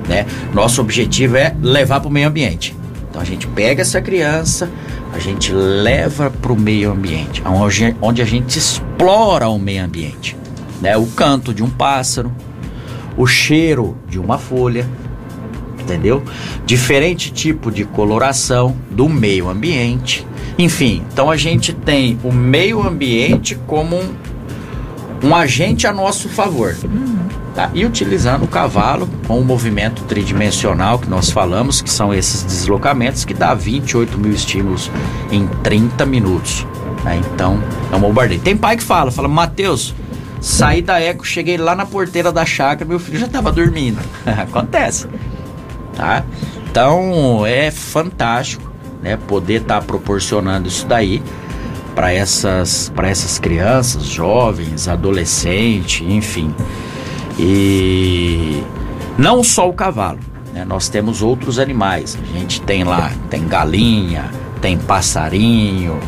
[0.08, 0.26] Né?
[0.52, 2.76] Nosso objetivo é levar para o meio ambiente.
[3.08, 4.70] Então a gente pega essa criança,
[5.12, 10.36] a gente leva para o meio ambiente, onde, onde a gente explora o meio ambiente.
[10.80, 10.96] Né?
[10.96, 12.32] O canto de um pássaro,
[13.16, 14.88] o cheiro de uma folha,
[15.78, 16.22] entendeu?
[16.64, 20.26] Diferente tipo de coloração do meio ambiente.
[20.58, 24.14] Enfim, então a gente tem o meio ambiente como um,
[25.24, 26.74] um agente a nosso favor.
[26.84, 27.41] Uhum.
[27.54, 27.70] Tá?
[27.74, 33.26] E utilizando o cavalo com o movimento tridimensional que nós falamos, que são esses deslocamentos
[33.26, 34.90] que dá 28 mil estímulos
[35.30, 36.66] em 30 minutos.
[37.04, 37.20] Né?
[37.34, 37.62] Então,
[37.92, 38.40] é um bombardeio.
[38.40, 39.94] Tem pai que fala, fala, Matheus,
[40.40, 43.98] saí da eco, cheguei lá na porteira da chácara, meu filho já estava dormindo.
[44.24, 45.06] Acontece.
[45.94, 46.24] Tá?
[46.70, 51.22] Então, é fantástico né, poder estar tá proporcionando isso daí
[51.94, 56.54] para essas, essas crianças, jovens, adolescentes, enfim.
[57.38, 58.62] E
[59.18, 60.18] não só o cavalo,
[60.52, 60.64] né?
[60.64, 62.18] nós temos outros animais.
[62.22, 65.98] A gente tem lá, tem galinha, tem passarinho,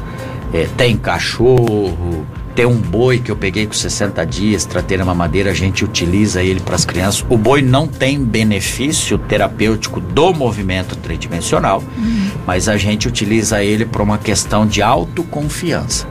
[0.53, 5.51] é, tem cachorro, tem um boi que eu peguei com 60 dias, tratei na mamadeira,
[5.51, 7.25] a gente utiliza ele para as crianças.
[7.29, 12.31] O boi não tem benefício terapêutico do movimento tridimensional, uhum.
[12.47, 16.07] mas a gente utiliza ele para uma questão de autoconfiança.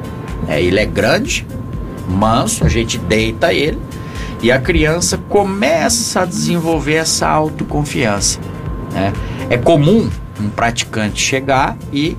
[0.47, 1.47] É, ele é grande,
[2.09, 3.79] manso, a gente deita ele
[4.43, 8.39] e a criança começa a desenvolver essa autoconfiança.
[8.91, 9.13] Né?
[9.49, 12.17] É comum um praticante chegar e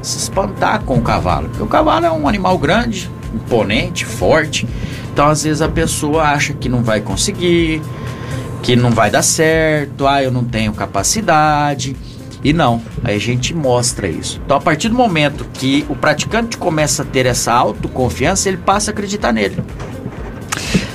[0.00, 4.68] se espantar com o cavalo, porque o cavalo é um animal grande, imponente, forte.
[5.12, 7.82] Então, às vezes, a pessoa acha que não vai conseguir,
[8.62, 11.96] que não vai dar certo, ah, eu não tenho capacidade.
[12.44, 14.40] E não, aí a gente mostra isso.
[14.44, 18.90] Então, a partir do momento que o praticante começa a ter essa autoconfiança, ele passa
[18.90, 19.56] a acreditar nele.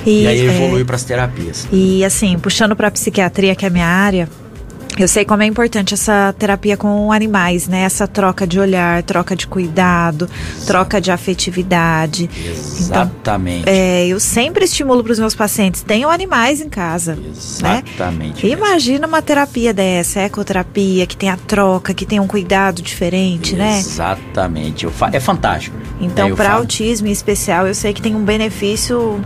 [0.06, 1.68] E, e aí evolui é, para as terapias.
[1.72, 4.28] E assim, puxando para a psiquiatria, que é a minha área,
[4.98, 7.82] Eu sei como é importante essa terapia com animais, né?
[7.82, 10.28] Essa troca de olhar, troca de cuidado,
[10.66, 12.28] troca de afetividade.
[12.44, 13.62] Exatamente.
[13.62, 17.14] Então, é, eu sempre estimulo para os meus pacientes: tenham animais em casa.
[17.14, 17.22] Né?
[17.30, 18.46] Exatamente.
[18.46, 18.52] Né?
[18.52, 23.56] Imagina uma terapia dessa, ecoterapia, que tem a troca, que tem um cuidado diferente, Exatamente.
[23.56, 23.78] né?
[23.78, 24.86] Exatamente.
[25.12, 25.76] É fantástico.
[26.00, 29.20] Então, é, para autismo em especial, eu sei que tem um benefício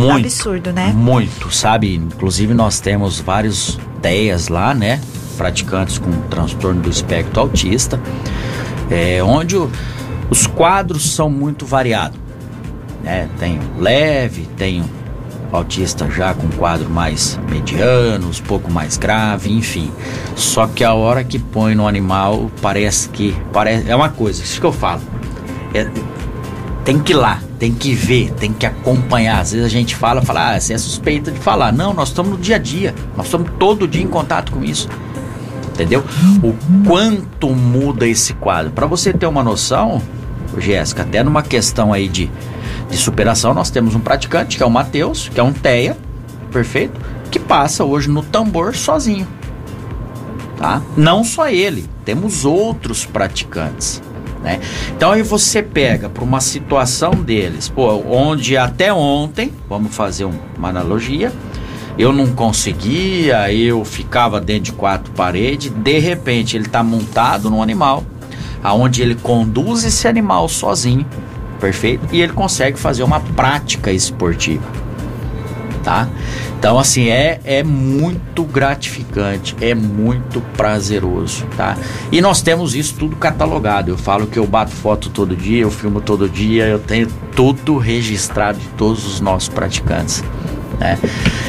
[0.00, 0.92] muito, absurdo, né?
[0.94, 1.94] Muito, sabe?
[1.94, 5.00] Inclusive, nós temos vários ideias lá, né?
[5.36, 8.00] Praticantes com transtorno do espectro autista,
[8.90, 9.70] é, onde o,
[10.28, 12.18] os quadros são muito variados.
[13.02, 13.28] Né?
[13.38, 14.84] Tem leve, tem
[15.52, 19.90] autista já com quadro mais mediano, um pouco mais grave, enfim.
[20.36, 24.60] Só que a hora que põe no animal parece que parece é uma coisa, isso
[24.60, 25.02] que eu falo.
[25.74, 25.88] É,
[26.84, 29.40] tem que ir lá, tem que ver, tem que acompanhar.
[29.40, 31.70] Às vezes a gente fala, fala, ah, você é suspeita de falar.
[31.70, 34.88] Não, nós estamos no dia a dia, nós estamos todo dia em contato com isso.
[35.74, 36.02] Entendeu?
[36.42, 36.54] O
[36.88, 38.72] quanto muda esse quadro.
[38.72, 40.00] Para você ter uma noção,
[40.56, 42.30] Jéssica, até numa questão aí de,
[42.90, 45.98] de superação, nós temos um praticante, que é o Matheus, que é um TEA,
[46.50, 46.98] perfeito,
[47.30, 49.28] que passa hoje no tambor sozinho.
[50.56, 50.80] Tá?
[50.96, 54.02] Não só ele, temos outros praticantes.
[54.42, 54.60] Né?
[54.96, 60.68] Então aí você pega para uma situação deles, pô, onde até ontem, vamos fazer uma
[60.68, 61.30] analogia,
[61.98, 67.62] eu não conseguia, eu ficava dentro de quatro paredes, de repente ele está montado num
[67.62, 68.02] animal,
[68.62, 71.04] aonde ele conduz esse animal sozinho,
[71.60, 72.06] perfeito?
[72.10, 74.64] E ele consegue fazer uma prática esportiva,
[75.82, 76.08] tá?
[76.58, 81.76] Então, assim, é, é muito gratificante, é muito prazeroso, tá?
[82.12, 83.90] E nós temos isso tudo catalogado.
[83.90, 87.78] Eu falo que eu bato foto todo dia, eu filmo todo dia, eu tenho tudo
[87.78, 90.22] registrado de todos os nossos praticantes,
[90.78, 90.98] né?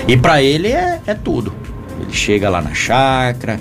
[0.08, 1.54] E para ele é, é tudo.
[2.00, 3.60] Ele chega lá na chácara,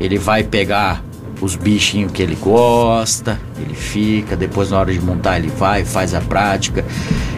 [0.00, 1.02] ele vai pegar
[1.40, 6.14] os bichinhos que ele gosta, ele fica, depois na hora de montar ele vai, faz
[6.14, 6.84] a prática,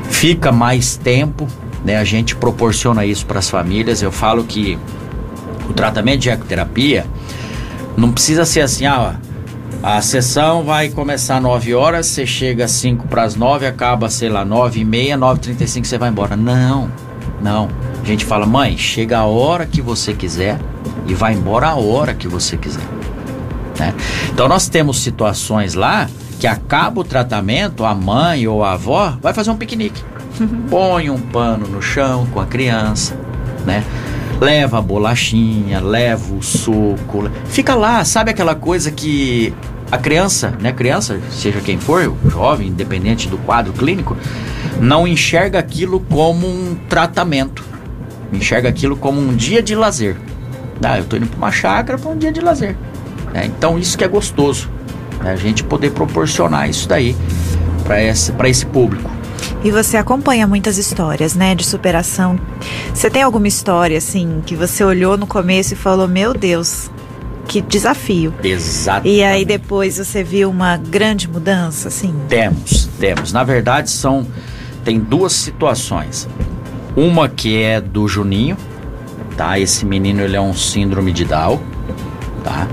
[0.09, 1.49] fica mais tempo,
[1.85, 1.97] né?
[1.97, 4.03] A gente proporciona isso para as famílias.
[4.03, 4.79] Eu falo que
[5.69, 7.07] o tratamento de ecoterapia
[7.97, 9.17] não precisa ser assim, ah,
[9.83, 14.09] a sessão vai começar às 9 horas, você chega às 5 para as 9, acaba,
[14.09, 16.37] sei lá, 9 e meia, 9 e 35 você vai embora.
[16.37, 16.91] Não,
[17.41, 17.69] não.
[18.03, 20.59] A gente fala, mãe, chega a hora que você quiser
[21.07, 22.83] e vai embora a hora que você quiser.
[23.79, 23.95] Né?
[24.33, 26.09] Então nós temos situações lá
[26.41, 30.03] que acaba o tratamento, a mãe ou a avó vai fazer um piquenique.
[30.71, 33.17] Põe um pano no chão com a criança,
[33.65, 33.85] né?
[34.41, 39.53] Leva a bolachinha, leva o suco, fica lá, sabe aquela coisa que
[39.91, 44.17] a criança, né, criança, seja quem for, jovem, independente do quadro clínico,
[44.79, 47.65] não enxerga aquilo como um tratamento.
[48.33, 50.17] Enxerga aquilo como um dia de lazer.
[50.83, 52.77] Ah, eu tô indo para uma chácara para um dia de lazer.
[53.35, 54.71] É, então isso que é gostoso,
[55.23, 57.17] né, a gente poder proporcionar isso daí
[57.85, 59.11] para esse, esse público.
[59.65, 62.39] E você acompanha muitas histórias, né, de superação.
[62.95, 66.91] Você tem alguma história assim que você olhou no começo e falou: "Meu Deus,
[67.47, 68.33] que desafio".
[68.43, 69.07] Exato.
[69.07, 72.15] E aí depois você viu uma grande mudança, assim?
[72.29, 73.33] Temos, temos.
[73.33, 74.27] Na verdade são
[74.85, 76.29] tem duas situações.
[76.97, 78.57] Uma que é do Juninho,
[79.37, 79.59] tá?
[79.59, 81.61] Esse menino ele é um síndrome de Down,
[82.43, 82.69] tá?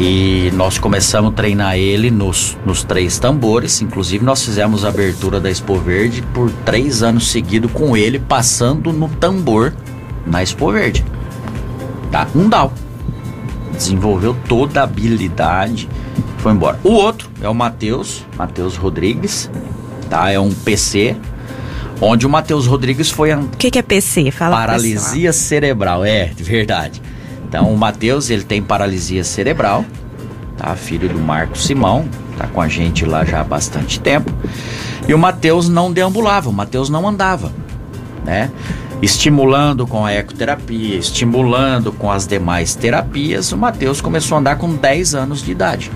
[0.00, 3.82] E nós começamos a treinar ele nos, nos três tambores.
[3.82, 8.92] Inclusive, nós fizemos a abertura da Expo Verde por três anos seguidos com ele passando
[8.92, 9.74] no tambor
[10.24, 11.04] na Expo Verde.
[12.12, 12.28] Tá?
[12.32, 12.72] Um DAO.
[13.72, 15.88] Desenvolveu toda a habilidade,
[16.38, 16.78] foi embora.
[16.84, 19.50] O outro é o Matheus, Matheus Rodrigues,
[20.08, 20.30] tá?
[20.30, 21.16] É um PC,
[22.00, 23.32] onde o Matheus Rodrigues foi.
[23.34, 24.30] O que, que é PC?
[24.30, 27.00] Fala Paralisia cerebral, é, verdade.
[27.48, 29.84] Então o Matheus, ele tem paralisia cerebral,
[30.56, 30.74] tá?
[30.76, 32.06] Filho do Marco Simão,
[32.36, 34.30] tá com a gente lá já há bastante tempo.
[35.08, 37.50] E o Matheus não deambulava, o Matheus não andava,
[38.24, 38.50] né?
[39.00, 44.74] Estimulando com a ecoterapia, estimulando com as demais terapias, o Matheus começou a andar com
[44.74, 45.90] 10 anos de idade.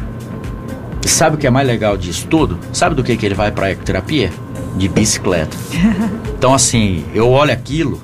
[1.05, 2.59] E sabe o que é mais legal disso tudo?
[2.73, 4.33] Sabe do que, que ele vai para ecoterapia?
[4.77, 5.57] De bicicleta.
[6.43, 8.03] Então, assim, eu olho aquilo,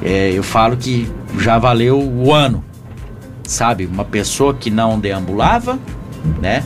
[0.00, 2.64] é, eu falo que já valeu o ano,
[3.46, 3.86] sabe?
[3.86, 5.78] Uma pessoa que não deambulava,
[6.40, 6.62] né?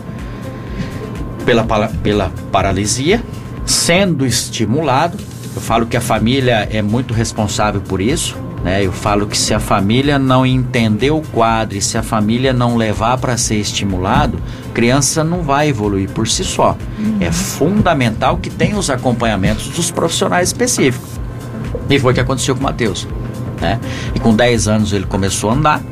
[1.45, 1.65] Pela,
[2.03, 3.23] pela paralisia,
[3.65, 5.19] sendo estimulado.
[5.55, 8.85] Eu falo que a família é muito responsável por isso, né?
[8.85, 12.77] Eu falo que se a família não entender o quadro e se a família não
[12.77, 14.39] levar para ser estimulado,
[14.75, 16.77] criança não vai evoluir por si só.
[16.99, 17.17] Uhum.
[17.21, 21.19] É fundamental que tenha os acompanhamentos dos profissionais específicos.
[21.89, 23.07] E foi o que aconteceu com o Matheus
[23.61, 23.81] né?
[24.15, 25.83] E com 10 anos ele começou a andar.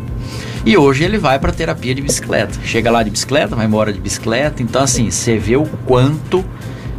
[0.65, 2.59] E hoje ele vai para terapia de bicicleta.
[2.65, 4.63] Chega lá de bicicleta, vai embora de bicicleta.
[4.63, 6.45] Então, assim, você vê o quanto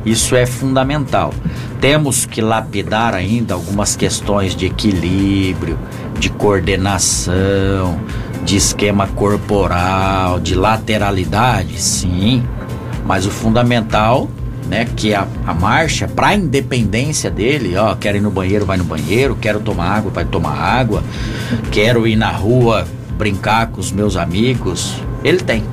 [0.06, 1.34] isso é fundamental.
[1.82, 5.78] Temos que lapidar ainda algumas questões de equilíbrio,
[6.18, 8.00] de coordenação,
[8.46, 12.42] de esquema corporal, de lateralidade, sim.
[13.06, 14.30] Mas o fundamental
[14.68, 18.78] né, que a, a marcha para a independência dele, ó, quero ir no banheiro, vai
[18.78, 21.04] no banheiro, quero tomar água, vai tomar água,
[21.72, 22.86] quero ir na rua
[23.18, 25.64] brincar com os meus amigos, ele tem.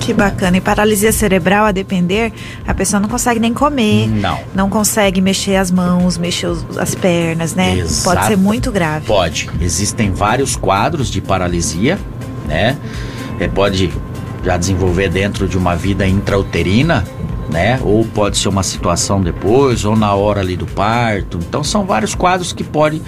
[0.00, 0.56] Que bacana.
[0.56, 2.32] E paralisia cerebral, a depender,
[2.66, 4.08] a pessoa não consegue nem comer.
[4.08, 4.40] Não.
[4.54, 7.76] Não consegue mexer as mãos, mexer os, as pernas, né?
[7.76, 8.16] Exato.
[8.16, 9.04] Pode ser muito grave.
[9.06, 9.50] Pode.
[9.60, 11.98] Existem vários quadros de paralisia,
[12.46, 12.78] né?
[13.38, 13.92] É, pode
[14.42, 17.04] já desenvolver dentro de uma vida intrauterina,
[17.50, 17.80] né?
[17.82, 21.38] Ou pode ser uma situação depois, ou na hora ali do parto.
[21.38, 23.02] Então são vários quadros que podem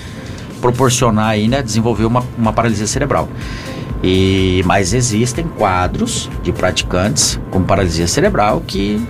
[0.60, 3.28] proporcionar aí, né, desenvolver uma, uma paralisia cerebral.
[4.02, 9.00] E mas existem quadros de praticantes com paralisia cerebral que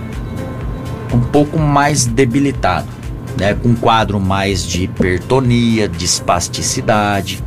[1.13, 2.87] um pouco mais debilitado,
[3.37, 7.43] né, com um quadro mais de hipertonia, de espasticidade,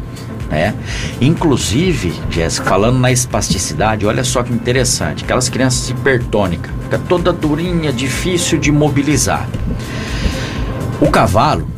[0.51, 0.75] né?
[1.21, 7.93] Inclusive, Jéssica, falando na espasticidade, olha só que interessante, aquelas crianças hipertônicas, fica toda durinha,
[7.93, 9.49] difícil de mobilizar.
[11.01, 11.69] O cavalo,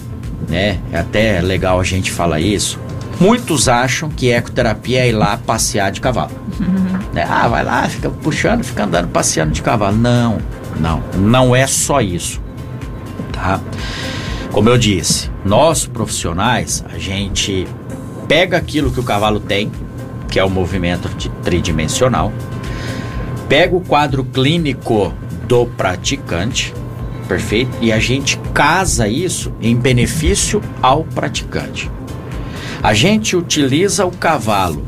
[0.49, 0.79] né?
[0.93, 2.79] É até legal a gente falar isso.
[3.19, 6.33] Muitos acham que ecoterapia é ir lá passear de cavalo.
[6.61, 6.99] Uhum.
[7.15, 7.27] Né?
[7.29, 9.97] Ah, vai lá, fica puxando, fica andando, passeando de cavalo.
[9.97, 10.39] Não,
[10.79, 12.41] não, não é só isso.
[13.33, 13.59] Tá?
[14.53, 17.67] Como eu disse, nós profissionais, a gente
[18.29, 19.71] pega aquilo que o cavalo tem,
[20.29, 21.09] que é o movimento
[21.43, 22.33] tridimensional,
[23.49, 25.13] pega o quadro clínico
[25.47, 26.75] do praticante,
[27.29, 27.77] perfeito?
[27.81, 31.91] E a gente casa isso em benefício ao praticante.
[32.83, 34.85] A gente utiliza o cavalo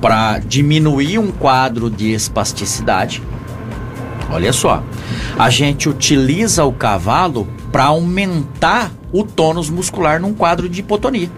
[0.00, 3.22] para diminuir um quadro de espasticidade.
[4.30, 4.82] Olha só,
[5.38, 11.30] a gente utiliza o cavalo para aumentar o tônus muscular num quadro de hipotonia.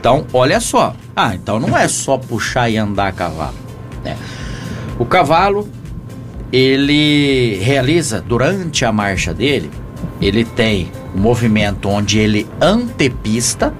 [0.00, 0.96] Então, olha só.
[1.14, 3.54] Ah, então não é só puxar e andar a cavalo.
[4.02, 4.16] Né?
[4.98, 5.68] O cavalo,
[6.50, 9.70] ele realiza durante a marcha dele,
[10.18, 13.74] ele tem o um movimento onde ele antepista,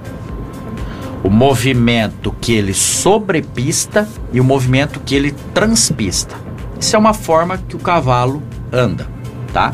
[1.23, 6.35] o movimento que ele sobrepista e o movimento que ele transpista.
[6.79, 9.20] Isso é uma forma que o cavalo anda
[9.51, 9.73] tá?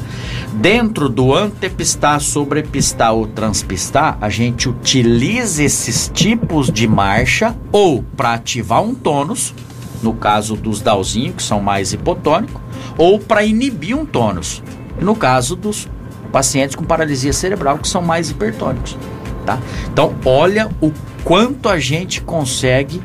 [0.53, 8.34] Dentro do antepistar, sobrepistar ou transpistar, a gente utiliza esses tipos de marcha ou para
[8.34, 9.53] ativar um tônus,
[10.01, 12.61] no caso dos dauzinhos, que são mais hipotônicos,
[12.97, 14.63] ou para inibir um tônus,
[14.99, 15.88] no caso dos
[16.32, 18.97] pacientes com paralisia cerebral, que são mais hipertônicos,
[19.45, 19.59] tá?
[19.91, 20.91] Então, olha o
[21.23, 23.01] quanto a gente consegue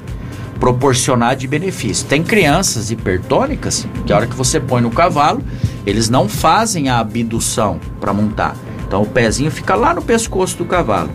[0.63, 2.07] proporcionar de benefício.
[2.07, 5.43] Tem crianças hipertônicas que a hora que você põe no cavalo,
[5.85, 8.55] eles não fazem a abdução para montar.
[8.87, 11.11] Então o pezinho fica lá no pescoço do cavalo.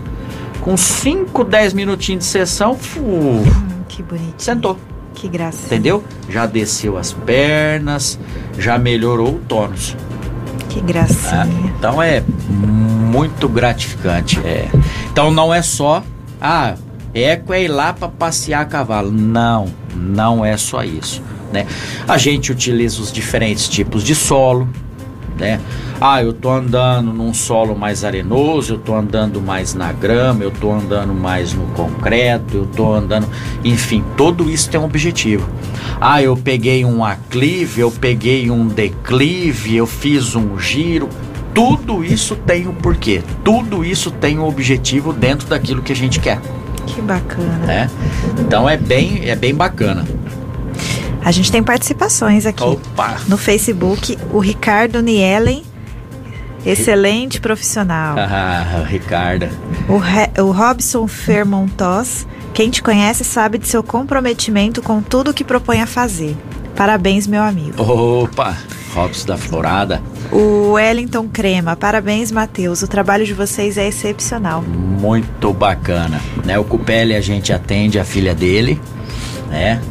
[0.60, 3.42] Com 5, 10 minutinhos de sessão, hum,
[3.88, 4.34] que bonitinho.
[4.38, 4.78] Sentou.
[5.14, 5.66] Que graça.
[5.68, 6.04] Entendeu?
[6.30, 8.20] Já desceu as pernas,
[8.60, 9.96] já melhorou o tônus.
[10.68, 11.44] Que gracinha.
[11.44, 14.42] Ah, então é muito gratificante.
[14.42, 14.68] É.
[15.10, 16.04] Então não é só,
[16.42, 16.76] ah,
[17.18, 19.12] eco é ir lá para passear a cavalo.
[19.12, 21.22] Não, não é só isso.
[21.52, 21.66] Né?
[22.08, 24.68] A gente utiliza os diferentes tipos de solo,
[25.40, 25.60] né?
[26.00, 30.52] Ah, eu tô andando num solo mais arenoso, eu tô andando mais na grama, eu
[30.52, 33.28] tô andando mais no concreto, eu tô andando,
[33.64, 35.50] enfim, tudo isso tem um objetivo.
[36.00, 41.10] Ah, eu peguei um aclive, eu peguei um declive, eu fiz um giro,
[41.54, 46.20] tudo isso tem um porquê, tudo isso tem um objetivo dentro daquilo que a gente
[46.20, 46.40] quer.
[46.88, 47.66] Que bacana.
[47.66, 47.90] Né?
[48.40, 50.06] Então é bem, é bem bacana.
[51.24, 53.18] A gente tem participações aqui Opa.
[53.28, 54.18] no Facebook.
[54.32, 55.64] O Ricardo Nielen,
[56.66, 58.16] excelente profissional.
[58.18, 59.50] Ah, Ricardo.
[59.90, 65.44] O, Re, o Robson Fermontos, quem te conhece sabe de seu comprometimento com tudo que
[65.44, 66.36] propõe a fazer.
[66.76, 67.82] Parabéns, meu amigo.
[67.82, 68.56] Opa,
[68.94, 70.02] Robson da Florada.
[70.32, 72.82] O Wellington Crema, parabéns, Matheus.
[72.82, 74.62] O trabalho de vocês é excepcional.
[74.62, 76.20] Muito bacana.
[76.44, 76.60] Né?
[76.60, 78.80] O Cupelli a gente atende a filha dele,
[79.50, 79.82] né?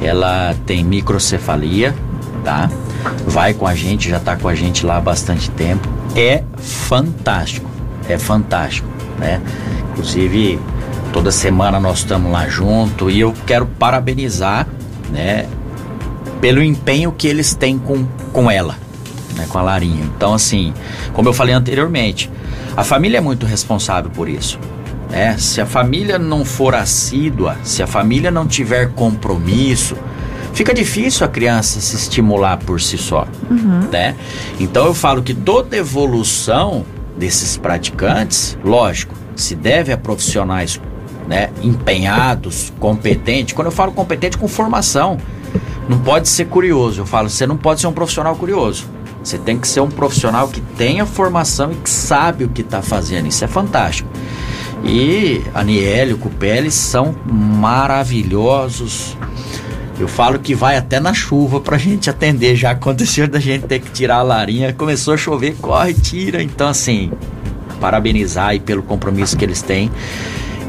[0.00, 1.94] Ela tem microcefalia,
[2.42, 2.70] tá?
[3.26, 5.86] Vai com a gente, já está com a gente lá há bastante tempo.
[6.14, 7.68] É fantástico,
[8.08, 9.40] é fantástico, né?
[9.90, 10.58] Inclusive,
[11.12, 14.66] toda semana nós estamos lá junto e eu quero parabenizar,
[15.10, 15.46] né?
[16.40, 18.76] Pelo empenho que eles têm com, com ela,
[19.36, 19.46] né?
[19.48, 20.04] Com a Larinha.
[20.16, 20.72] Então, assim,
[21.12, 22.30] como eu falei anteriormente,
[22.76, 24.58] a família é muito responsável por isso.
[25.10, 25.36] né?
[25.38, 29.96] Se a família não for assídua, se a família não tiver compromisso,
[30.52, 33.88] fica difícil a criança se estimular por si só, uhum.
[33.92, 34.14] né?
[34.58, 36.84] Então eu falo que toda evolução
[37.16, 40.80] desses praticantes, lógico, se deve a profissionais
[41.28, 43.54] né, empenhados, competentes.
[43.54, 45.18] Quando eu falo competente, com formação,
[45.88, 47.02] não pode ser curioso.
[47.02, 48.86] Eu falo, você não pode ser um profissional curioso.
[49.26, 52.80] Você tem que ser um profissional que tenha formação e que sabe o que está
[52.80, 53.26] fazendo.
[53.26, 54.08] Isso é fantástico.
[54.84, 59.16] E a Niel e o Cupelli são maravilhosos.
[59.98, 62.54] Eu falo que vai até na chuva pra gente atender.
[62.54, 64.72] Já aconteceu da gente ter que tirar a larinha.
[64.72, 66.40] Começou a chover, corre, tira.
[66.40, 67.10] Então, assim,
[67.80, 69.90] parabenizar aí pelo compromisso que eles têm.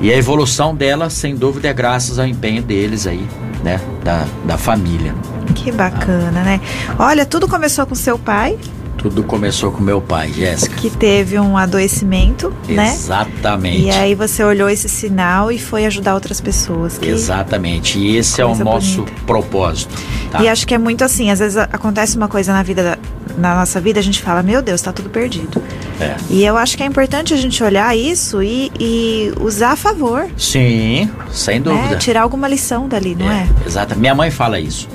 [0.01, 3.23] E a evolução dela, sem dúvida, é graças ao empenho deles aí,
[3.63, 3.79] né?
[4.03, 5.13] Da, da família.
[5.53, 6.61] Que bacana, né?
[6.97, 8.57] Olha, tudo começou com seu pai.
[8.97, 10.75] Tudo começou com meu pai, Jéssica.
[10.75, 12.87] Que teve um adoecimento, né?
[12.93, 13.83] Exatamente.
[13.83, 16.99] E aí você olhou esse sinal e foi ajudar outras pessoas.
[17.01, 17.99] Exatamente.
[17.99, 19.21] E esse é o nosso bonita.
[19.25, 19.95] propósito.
[20.31, 20.41] Tá?
[20.41, 22.97] E acho que é muito assim, às vezes acontece uma coisa na vida
[23.37, 25.61] na nossa vida, a gente fala, meu Deus, tá tudo perdido.
[25.99, 26.15] É.
[26.29, 30.27] E eu acho que é importante a gente olhar isso e, e usar a favor.
[30.35, 31.89] Sim, sem dúvida.
[31.89, 31.95] Né?
[31.97, 33.47] Tirar alguma lição dali, não é?
[33.63, 33.67] é?
[33.67, 33.95] Exato.
[33.97, 34.87] Minha mãe fala isso,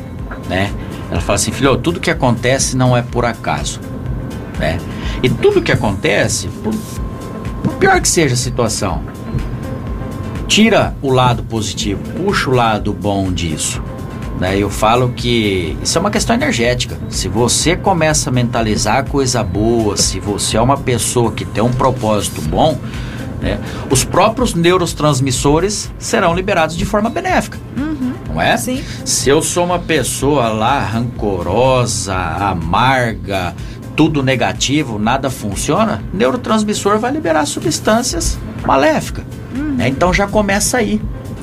[0.49, 0.72] né?
[1.11, 3.80] Ela fala assim, filho, tudo que acontece não é por acaso,
[4.59, 4.78] né?
[5.22, 6.74] E tudo que acontece, por,
[7.62, 9.03] por pior que seja a situação,
[10.49, 13.82] tira o lado positivo, puxa o lado bom disso.
[14.38, 14.59] Né?
[14.59, 16.99] Eu falo que isso é uma questão energética.
[17.09, 21.72] Se você começa a mentalizar coisa boa, se você é uma pessoa que tem um
[21.72, 22.76] propósito bom,
[23.40, 23.59] né?
[23.88, 27.59] os próprios neurotransmissores serão liberados de forma benéfica.
[27.78, 27.91] Uhum.
[28.33, 28.57] Não é?
[28.57, 28.83] Sim.
[29.05, 33.55] Se eu sou uma pessoa lá rancorosa, amarga,
[33.95, 39.24] tudo negativo, nada funciona, neurotransmissor vai liberar substâncias maléficas.
[39.55, 39.74] Uhum.
[39.74, 39.89] Né?
[39.89, 41.01] Então já começa aí.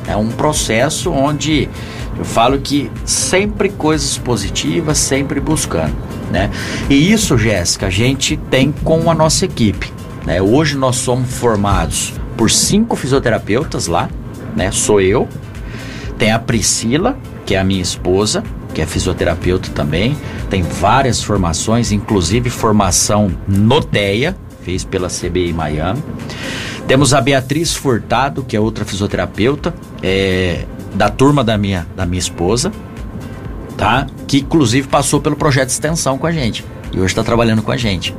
[0.08, 1.70] É um processo onde
[2.18, 5.96] eu falo que sempre coisas positivas, sempre buscando,
[6.32, 6.50] né?
[6.90, 9.94] E isso, Jéssica, a gente tem com a nossa equipe,
[10.26, 10.42] né?
[10.42, 14.10] Hoje nós somos formados por cinco fisioterapeutas lá,
[14.56, 14.72] né?
[14.72, 15.30] Sou eu,
[16.20, 18.44] tem a Priscila, que é a minha esposa,
[18.74, 20.16] que é fisioterapeuta também,
[20.50, 26.04] tem várias formações, inclusive formação no TEA, fez pela CBI Miami.
[26.88, 32.20] Temos a Beatriz Furtado, que é outra fisioterapeuta, é, da turma da minha, da minha
[32.20, 32.72] esposa,
[33.78, 34.06] tá?
[34.28, 37.72] Que inclusive passou pelo projeto de extensão com a gente e hoje está trabalhando com
[37.72, 38.14] a gente.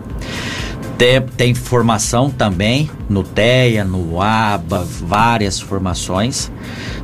[0.96, 6.50] Tem, tem formação também no TEA, no ABA, várias formações.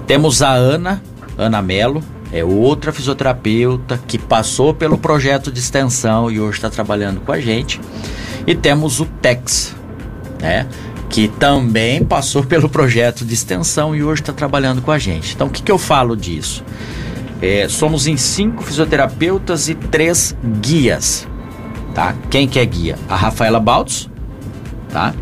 [0.07, 1.03] Temos a Ana,
[1.39, 2.03] Ana Melo,
[2.33, 7.41] é outra fisioterapeuta que passou pelo projeto de extensão e hoje está trabalhando com a
[7.41, 7.81] gente.
[8.47, 9.75] E temos o TEX,
[10.41, 10.67] né?
[11.09, 15.35] que também passou pelo projeto de extensão e hoje está trabalhando com a gente.
[15.35, 16.65] Então, o que, que eu falo disso?
[17.41, 21.27] É, somos em cinco fisioterapeutas e três guias,
[21.97, 22.15] tá?
[22.29, 22.99] Quem que é guia?
[23.09, 24.07] A Rafaela Baltz,
[24.91, 25.15] tá?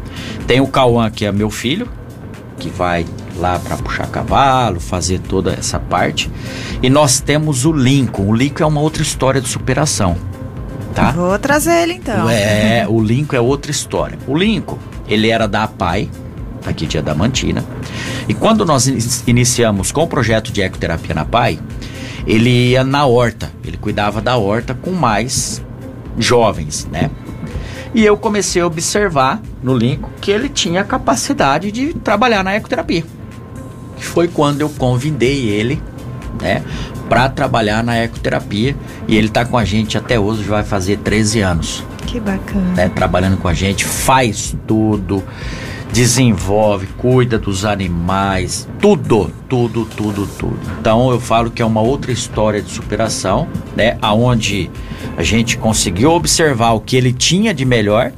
[0.44, 1.88] Tem o Cauã, que é meu filho,
[2.58, 3.06] que vai
[3.36, 6.28] lá para puxar cavalo, fazer toda essa parte.
[6.82, 8.26] E nós temos o Lincoln.
[8.26, 10.16] O Lincoln é uma outra história de superação,
[10.92, 11.12] tá?
[11.12, 12.28] Vou trazer ele então.
[12.28, 14.18] É, o Lincoln é outra história.
[14.26, 16.10] O Lincoln, ele era da APAI,
[16.66, 17.64] aqui de Adamantina.
[18.28, 18.88] E quando nós
[19.28, 21.60] iniciamos com o projeto de ecoterapia na APAI,
[22.26, 25.63] ele ia na horta, ele cuidava da horta com mais
[26.18, 27.10] jovens, né?
[27.94, 33.04] E eu comecei a observar no Lincoln que ele tinha capacidade de trabalhar na ecoterapia.
[33.98, 35.80] Foi quando eu convidei ele,
[36.42, 36.62] né,
[37.08, 38.74] para trabalhar na ecoterapia
[39.06, 41.84] e ele está com a gente até hoje, vai fazer 13 anos.
[42.06, 42.74] Que bacana.
[42.74, 45.22] Né, trabalhando com a gente, faz tudo,
[45.94, 50.58] desenvolve, cuida dos animais, tudo, tudo, tudo, tudo.
[50.80, 53.96] Então eu falo que é uma outra história de superação, né?
[54.02, 54.68] Aonde
[55.16, 58.10] a gente conseguiu observar o que ele tinha de melhor,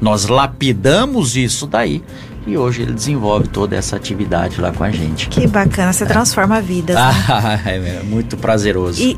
[0.00, 2.02] nós lapidamos isso daí
[2.46, 5.28] e hoje ele desenvolve toda essa atividade lá com a gente.
[5.28, 6.06] Que bacana, você é.
[6.06, 6.94] transforma a vida.
[7.34, 9.00] Ah, é muito prazeroso.
[9.00, 9.16] E,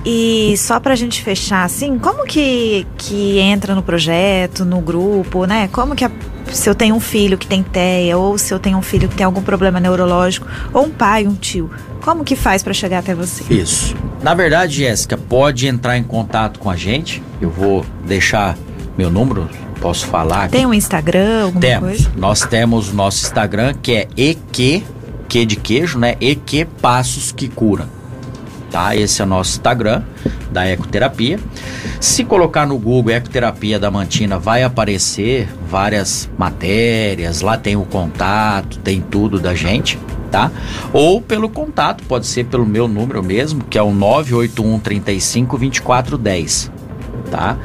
[0.53, 5.69] e só pra gente fechar, assim, como que, que entra no projeto, no grupo, né?
[5.73, 6.11] Como que a,
[6.53, 9.17] se eu tenho um filho que tem TEA, ou se eu tenho um filho que
[9.17, 11.71] tem algum problema neurológico, ou um pai, um tio,
[12.03, 13.43] como que faz para chegar até você?
[13.53, 13.95] Isso.
[14.23, 17.23] Na verdade, Jéssica, pode entrar em contato com a gente.
[17.41, 18.57] Eu vou deixar
[18.97, 20.49] meu número posso falar.
[20.49, 21.89] Tem um Instagram, alguma temos.
[21.89, 22.11] coisa?
[22.17, 24.83] Nós temos o nosso Instagram que é EQ,
[25.29, 26.17] que de queijo, né?
[26.21, 27.89] EQ Passos que Cura.
[28.71, 28.95] tá?
[28.97, 30.03] Esse é o nosso Instagram
[30.51, 31.39] da ecoterapia.
[32.01, 38.79] Se colocar no Google ecoterapia da Mantina, vai aparecer várias matérias, lá tem o contato,
[38.79, 39.99] tem tudo da gente,
[40.31, 40.51] tá?
[40.93, 46.71] Ou pelo contato, pode ser pelo meu número mesmo, que é o 981 35 2410,
[47.35, 47.59] tá?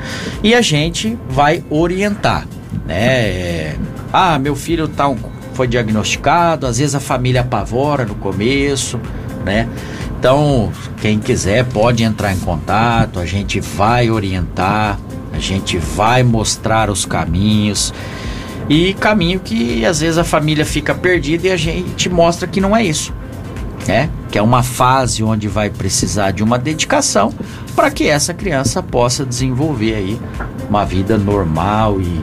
[0.43, 2.47] E a gente vai orientar,
[2.87, 3.75] né?
[4.11, 5.15] Ah, meu filho tá um,
[5.53, 8.99] foi diagnosticado, às vezes a família apavora no começo,
[9.45, 9.69] né?
[10.17, 14.99] Então, quem quiser pode entrar em contato, a gente vai orientar,
[15.31, 17.93] a gente vai mostrar os caminhos.
[18.67, 22.75] E caminho que às vezes a família fica perdida e a gente mostra que não
[22.75, 23.13] é isso.
[23.89, 24.09] Né?
[24.29, 27.33] Que é uma fase onde vai precisar de uma dedicação
[27.75, 30.19] para que essa criança possa desenvolver aí
[30.69, 32.21] uma vida normal e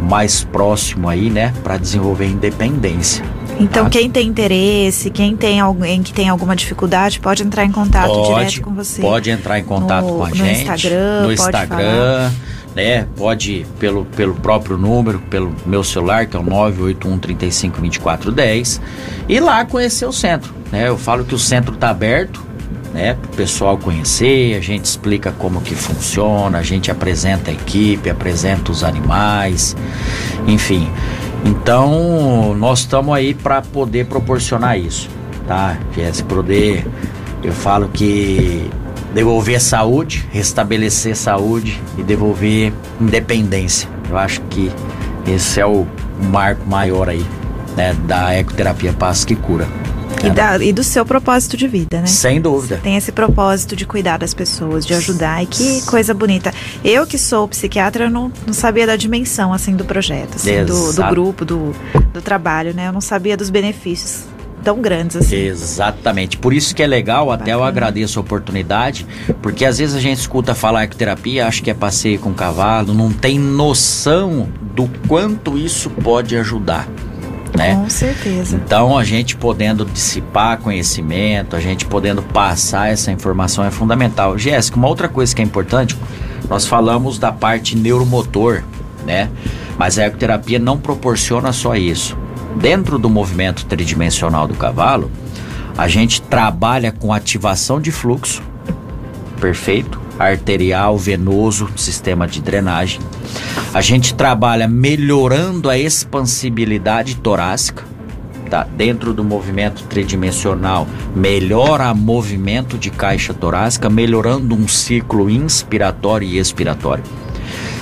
[0.00, 3.24] mais próximo aí, né, para desenvolver independência.
[3.60, 3.90] Então, tá?
[3.90, 8.28] quem tem interesse, quem tem alguém que tem alguma dificuldade, pode entrar em contato pode,
[8.28, 9.00] direto com você.
[9.00, 10.40] Pode entrar em contato no, com a gente.
[10.40, 12.30] No Instagram, no Instagram.
[12.78, 18.30] Né, pode pelo, pelo próprio número, pelo meu celular, que é o 981 35 24
[18.30, 18.80] 10,
[19.28, 20.54] e lá conhecer o centro.
[20.70, 20.86] Né?
[20.86, 22.40] Eu falo que o centro está aberto,
[22.94, 27.54] né, para o pessoal conhecer, a gente explica como que funciona, a gente apresenta a
[27.54, 29.76] equipe, apresenta os animais,
[30.46, 30.88] enfim.
[31.44, 35.10] Então, nós estamos aí para poder proporcionar isso,
[35.48, 35.76] tá?
[35.96, 36.86] Jéssica, poder,
[37.42, 38.70] eu falo que
[39.14, 43.88] devolver saúde, restabelecer saúde e devolver independência.
[44.08, 44.70] Eu acho que
[45.26, 45.86] esse é o
[46.30, 47.24] marco maior aí,
[47.76, 49.66] né, da ecoterapia Paz que Cura.
[50.24, 52.06] E, da, e, do seu propósito de vida, né?
[52.06, 52.76] Sem dúvida.
[52.76, 55.44] Você tem esse propósito de cuidar das pessoas, de ajudar.
[55.44, 56.52] E que coisa bonita.
[56.84, 61.04] Eu que sou psiquiatra, não, não sabia da dimensão, assim, do projeto, assim, do, do,
[61.04, 61.72] grupo, do,
[62.12, 62.88] do trabalho, né?
[62.88, 64.24] Eu não sabia dos benefícios
[64.62, 65.36] tão grandes assim.
[65.36, 66.36] Exatamente.
[66.36, 69.06] Por isso que é legal, até eu agradeço a oportunidade,
[69.42, 73.12] porque às vezes a gente escuta falar ecoterapia, acha que é passeio com cavalo, não
[73.12, 76.88] tem noção do quanto isso pode ajudar
[77.56, 77.74] né?
[77.74, 78.56] Com certeza.
[78.56, 84.38] Então a gente podendo dissipar conhecimento, a gente podendo passar essa informação é fundamental.
[84.38, 85.96] Jéssica, uma outra coisa que é importante,
[86.48, 88.62] nós falamos da parte neuromotor,
[89.04, 89.28] né?
[89.76, 92.16] Mas a ecoterapia não proporciona só isso.
[92.60, 95.10] Dentro do movimento tridimensional do cavalo,
[95.76, 98.42] a gente trabalha com ativação de fluxo,
[99.40, 103.00] perfeito, arterial, venoso, sistema de drenagem.
[103.72, 107.84] A gente trabalha melhorando a expansibilidade torácica,
[108.50, 108.64] tá?
[108.64, 116.38] Dentro do movimento tridimensional, melhora o movimento de caixa torácica, melhorando um ciclo inspiratório e
[116.38, 117.04] expiratório.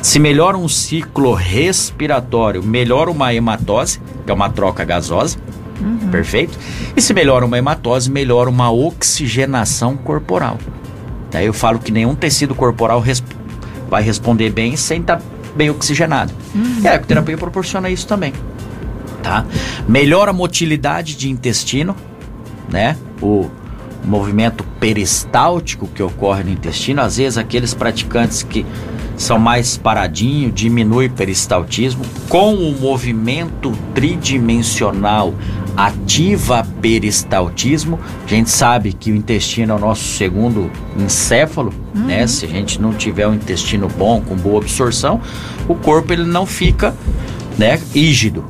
[0.07, 5.37] Se melhora um ciclo respiratório, melhora uma hematose, que é uma troca gasosa,
[5.81, 5.99] uhum.
[6.13, 6.57] perfeito?
[6.97, 10.59] E se melhora uma hematose, melhora uma oxigenação corporal.
[11.35, 13.27] Aí eu falo que nenhum tecido corporal resp
[13.91, 15.23] vai responder bem sem estar tá
[15.57, 16.33] bem oxigenado.
[16.55, 16.83] Uhum.
[16.85, 18.33] E a ecoterapia proporciona isso também.
[19.25, 19.45] Tá?
[19.89, 21.97] Melhora a motilidade de intestino,
[22.69, 22.97] né?
[23.21, 23.51] O
[24.05, 28.65] movimento peristáltico que ocorre no intestino, às vezes aqueles praticantes que
[29.17, 32.05] são mais paradinho, diminui o peristaltismo.
[32.29, 35.35] Com o movimento tridimensional
[35.77, 38.01] ativa peristaltismo.
[38.25, 42.07] A gente sabe que o intestino é o nosso segundo encéfalo, uhum.
[42.07, 42.27] né?
[42.27, 45.21] Se a gente não tiver um intestino bom, com boa absorção,
[45.69, 46.95] o corpo ele não fica,
[47.59, 48.45] né, rígido.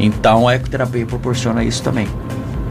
[0.00, 2.08] Então a ecoterapia proporciona isso também,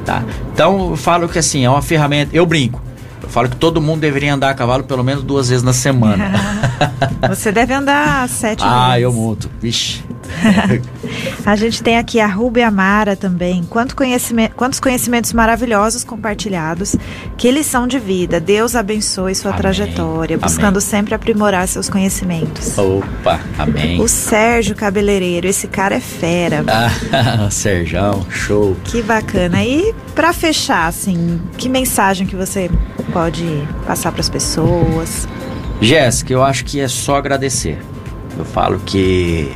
[0.05, 0.23] tá?
[0.53, 2.81] Então eu falo que assim, é uma ferramenta, eu brinco.
[3.23, 6.31] Eu falo que todo mundo deveria andar a cavalo pelo menos duas vezes na semana.
[7.29, 8.91] Você deve andar sete ah, vezes.
[8.91, 9.49] Ah, eu monto.
[9.59, 10.03] Vixe.
[11.45, 13.63] a gente tem aqui a Rubia Amara também.
[13.69, 16.95] Quanto conhecimento, quantos conhecimentos maravilhosos compartilhados.
[17.37, 18.39] Que lição de vida.
[18.39, 19.61] Deus abençoe sua amém.
[19.61, 20.81] trajetória, buscando amém.
[20.81, 22.77] sempre aprimorar seus conhecimentos.
[22.77, 23.99] Opa, amém.
[24.01, 26.63] O Sérgio Cabeleireiro, esse cara é fera.
[27.13, 28.75] Ah, Sérgio, show.
[28.83, 29.63] Que bacana.
[29.63, 32.69] E para fechar, assim, que mensagem que você
[33.11, 33.45] pode
[33.85, 35.27] passar para as pessoas?
[35.81, 37.79] Jéssica, eu acho que é só agradecer.
[38.37, 39.51] Eu falo que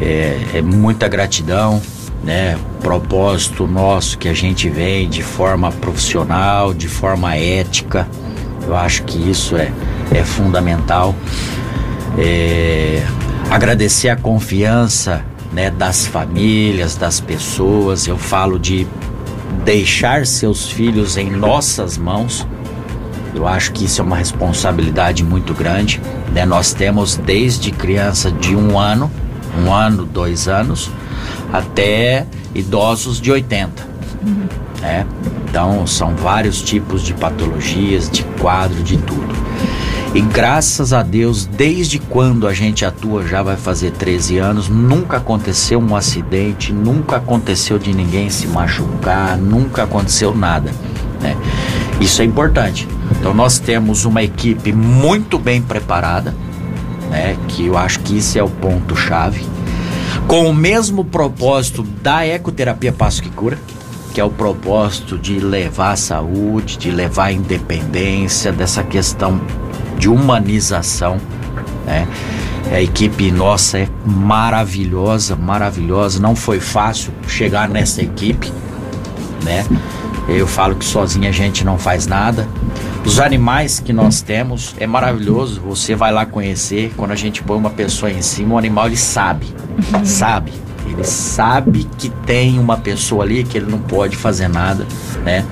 [0.00, 1.80] é, é muita gratidão,
[2.22, 2.58] né?
[2.80, 8.08] Propósito nosso que a gente vem de forma profissional, de forma ética.
[8.66, 9.72] Eu acho que isso é,
[10.12, 11.14] é fundamental.
[12.18, 13.02] É,
[13.50, 18.06] agradecer a confiança né, das famílias, das pessoas.
[18.06, 18.86] Eu falo de
[19.64, 22.46] deixar seus filhos em nossas mãos.
[23.34, 26.00] Eu acho que isso é uma responsabilidade muito grande.
[26.32, 26.44] Né?
[26.44, 29.10] Nós temos desde criança de um ano
[29.58, 30.90] um ano, dois anos,
[31.52, 33.86] até idosos de 80.
[34.24, 34.48] Uhum.
[34.80, 35.06] Né?
[35.48, 39.34] Então, são vários tipos de patologias, de quadro, de tudo.
[40.14, 45.16] E graças a Deus, desde quando a gente atua, já vai fazer 13 anos, nunca
[45.16, 50.70] aconteceu um acidente, nunca aconteceu de ninguém se machucar, nunca aconteceu nada.
[51.18, 51.34] Né?
[51.98, 52.86] Isso é importante.
[53.18, 56.34] Então nós temos uma equipe muito bem preparada,
[57.12, 57.36] né?
[57.46, 59.44] Que eu acho que isso é o ponto chave.
[60.26, 63.58] Com o mesmo propósito da ecoterapia Passo que Cura,
[64.12, 69.40] que é o propósito de levar a saúde, de levar a independência, dessa questão
[69.98, 71.18] de humanização,
[71.86, 72.08] né?
[72.70, 76.20] A equipe nossa é maravilhosa, maravilhosa.
[76.20, 78.50] Não foi fácil chegar nessa equipe,
[79.42, 79.66] né?
[80.28, 82.48] Eu falo que sozinha a gente não faz nada.
[83.04, 85.60] Os animais que nós temos é maravilhoso.
[85.62, 86.92] Você vai lá conhecer.
[86.96, 89.46] Quando a gente põe uma pessoa em cima, o animal ele sabe,
[89.92, 90.04] uhum.
[90.04, 90.52] sabe.
[90.86, 94.86] Ele sabe que tem uma pessoa ali que ele não pode fazer nada,
[95.24, 95.44] né?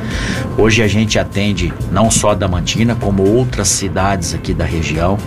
[0.59, 5.19] Hoje a gente atende não só da Mantina, como outras cidades aqui da região.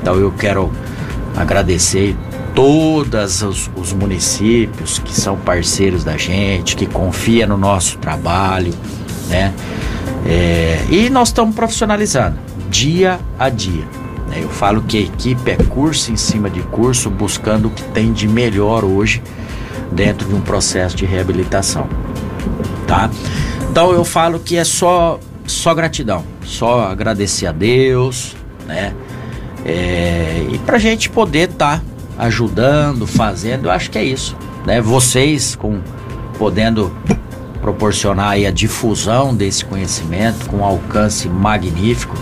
[0.00, 0.72] Então eu quero
[1.36, 2.16] agradecer
[2.54, 8.74] todos os, os, municípios que são parceiros da gente, que confia no nosso trabalho,
[9.28, 9.54] né?
[10.26, 12.38] É, e nós estamos profissionalizando
[12.70, 13.84] dia a dia.
[14.28, 14.38] Né?
[14.42, 18.12] Eu falo que a equipe é curso em cima de curso, buscando o que tem
[18.12, 19.22] de melhor hoje
[19.92, 21.86] dentro de um processo de reabilitação,
[22.86, 23.10] tá?
[23.70, 28.34] Então eu falo que é só só gratidão, só agradecer a Deus,
[28.66, 28.94] né?
[29.64, 31.84] É, e pra gente poder estar tá
[32.24, 34.80] ajudando, fazendo, eu acho que é isso, né?
[34.80, 35.80] Vocês com
[36.38, 36.90] podendo
[37.62, 42.16] proporcionar a difusão desse conhecimento com um alcance magnífico.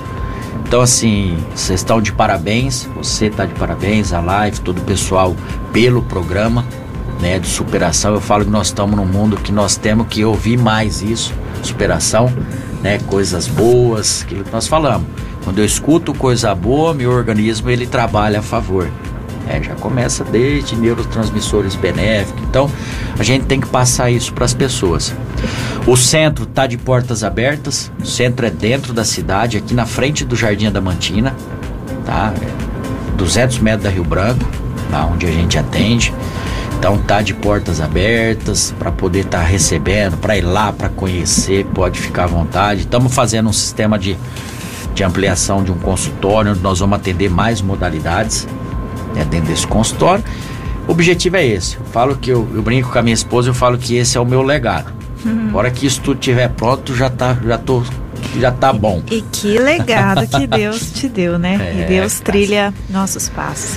[0.64, 5.34] Então assim, vocês estão de parabéns, você está de parabéns, a live, todo o pessoal
[5.72, 6.64] pelo programa,
[7.20, 8.14] né, de superação.
[8.14, 12.32] Eu falo que nós estamos num mundo que nós temos que ouvir mais isso, superação,
[12.82, 15.08] né, coisas boas, aquilo que nós falamos.
[15.42, 18.90] Quando eu escuto coisa boa, meu organismo ele trabalha a favor.
[19.48, 22.42] É, já começa desde neurotransmissores benéficos.
[22.48, 22.70] Então,
[23.18, 25.12] a gente tem que passar isso para as pessoas.
[25.86, 27.90] O centro está de portas abertas.
[28.00, 31.34] O centro é dentro da cidade, aqui na frente do Jardim da Mantina,
[32.04, 32.32] tá?
[33.16, 34.44] 200 metros da Rio Branco,
[34.90, 36.14] lá onde a gente atende.
[36.78, 41.66] Então tá de portas abertas para poder estar tá recebendo, para ir lá, para conhecer,
[41.74, 42.80] pode ficar à vontade.
[42.80, 44.16] Estamos fazendo um sistema de,
[44.94, 48.48] de ampliação de um consultório onde nós vamos atender mais modalidades
[49.14, 50.24] né, dentro desse consultório.
[50.88, 51.76] O objetivo é esse.
[51.76, 54.20] Eu falo que eu, eu brinco com a minha esposa, eu falo que esse é
[54.20, 54.92] o meu legado.
[55.24, 55.48] Uhum.
[55.48, 57.82] Agora que isso tudo estiver pronto, já tá, já tô,
[58.38, 59.02] já tá bom.
[59.10, 61.58] E, e que legado que Deus te deu, né?
[61.60, 63.76] É, e Deus trilha nossos passos.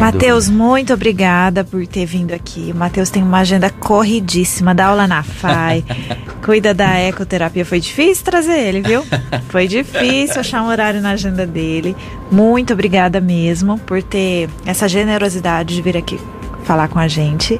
[0.00, 2.72] Matheus, muito obrigada por ter vindo aqui.
[2.74, 5.84] O Matheus tem uma agenda corridíssima, dá aula na FAI,
[6.44, 7.64] cuida da ecoterapia.
[7.64, 9.04] Foi difícil trazer ele, viu?
[9.48, 11.96] Foi difícil achar um horário na agenda dele.
[12.30, 16.18] Muito obrigada mesmo por ter essa generosidade de vir aqui
[16.64, 17.58] falar com a gente.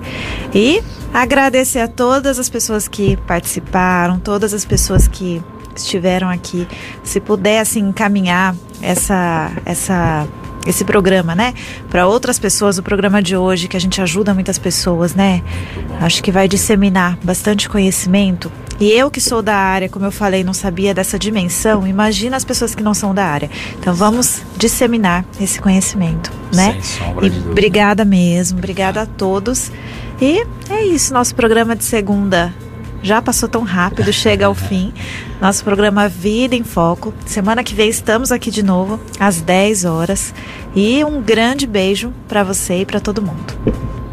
[0.55, 0.83] E
[1.15, 5.43] agradecer a todas as pessoas que participaram, todas as pessoas que
[5.75, 6.69] estiveram aqui.
[7.03, 10.27] Se puder assim encaminhar essa essa
[10.69, 11.55] esse programa, né?
[11.89, 15.43] Para outras pessoas, o programa de hoje, que a gente ajuda muitas pessoas, né?
[16.01, 18.53] Acho que vai disseminar bastante conhecimento.
[18.79, 22.45] E eu que sou da área, como eu falei, não sabia dessa dimensão, imagina as
[22.45, 23.51] pessoas que não são da área.
[23.79, 26.73] Então vamos disseminar esse conhecimento, né?
[26.75, 27.51] Sem sombra e de dúvida.
[27.51, 29.73] Obrigada mesmo, obrigada a todos.
[30.21, 32.55] E é isso, nosso programa de segunda
[33.03, 34.93] já passou tão rápido, chega ao fim.
[35.41, 37.15] Nosso programa Vida em Foco.
[37.27, 40.35] Semana que vem estamos aqui de novo, às 10 horas.
[40.75, 44.08] E um grande beijo para você e para todo mundo.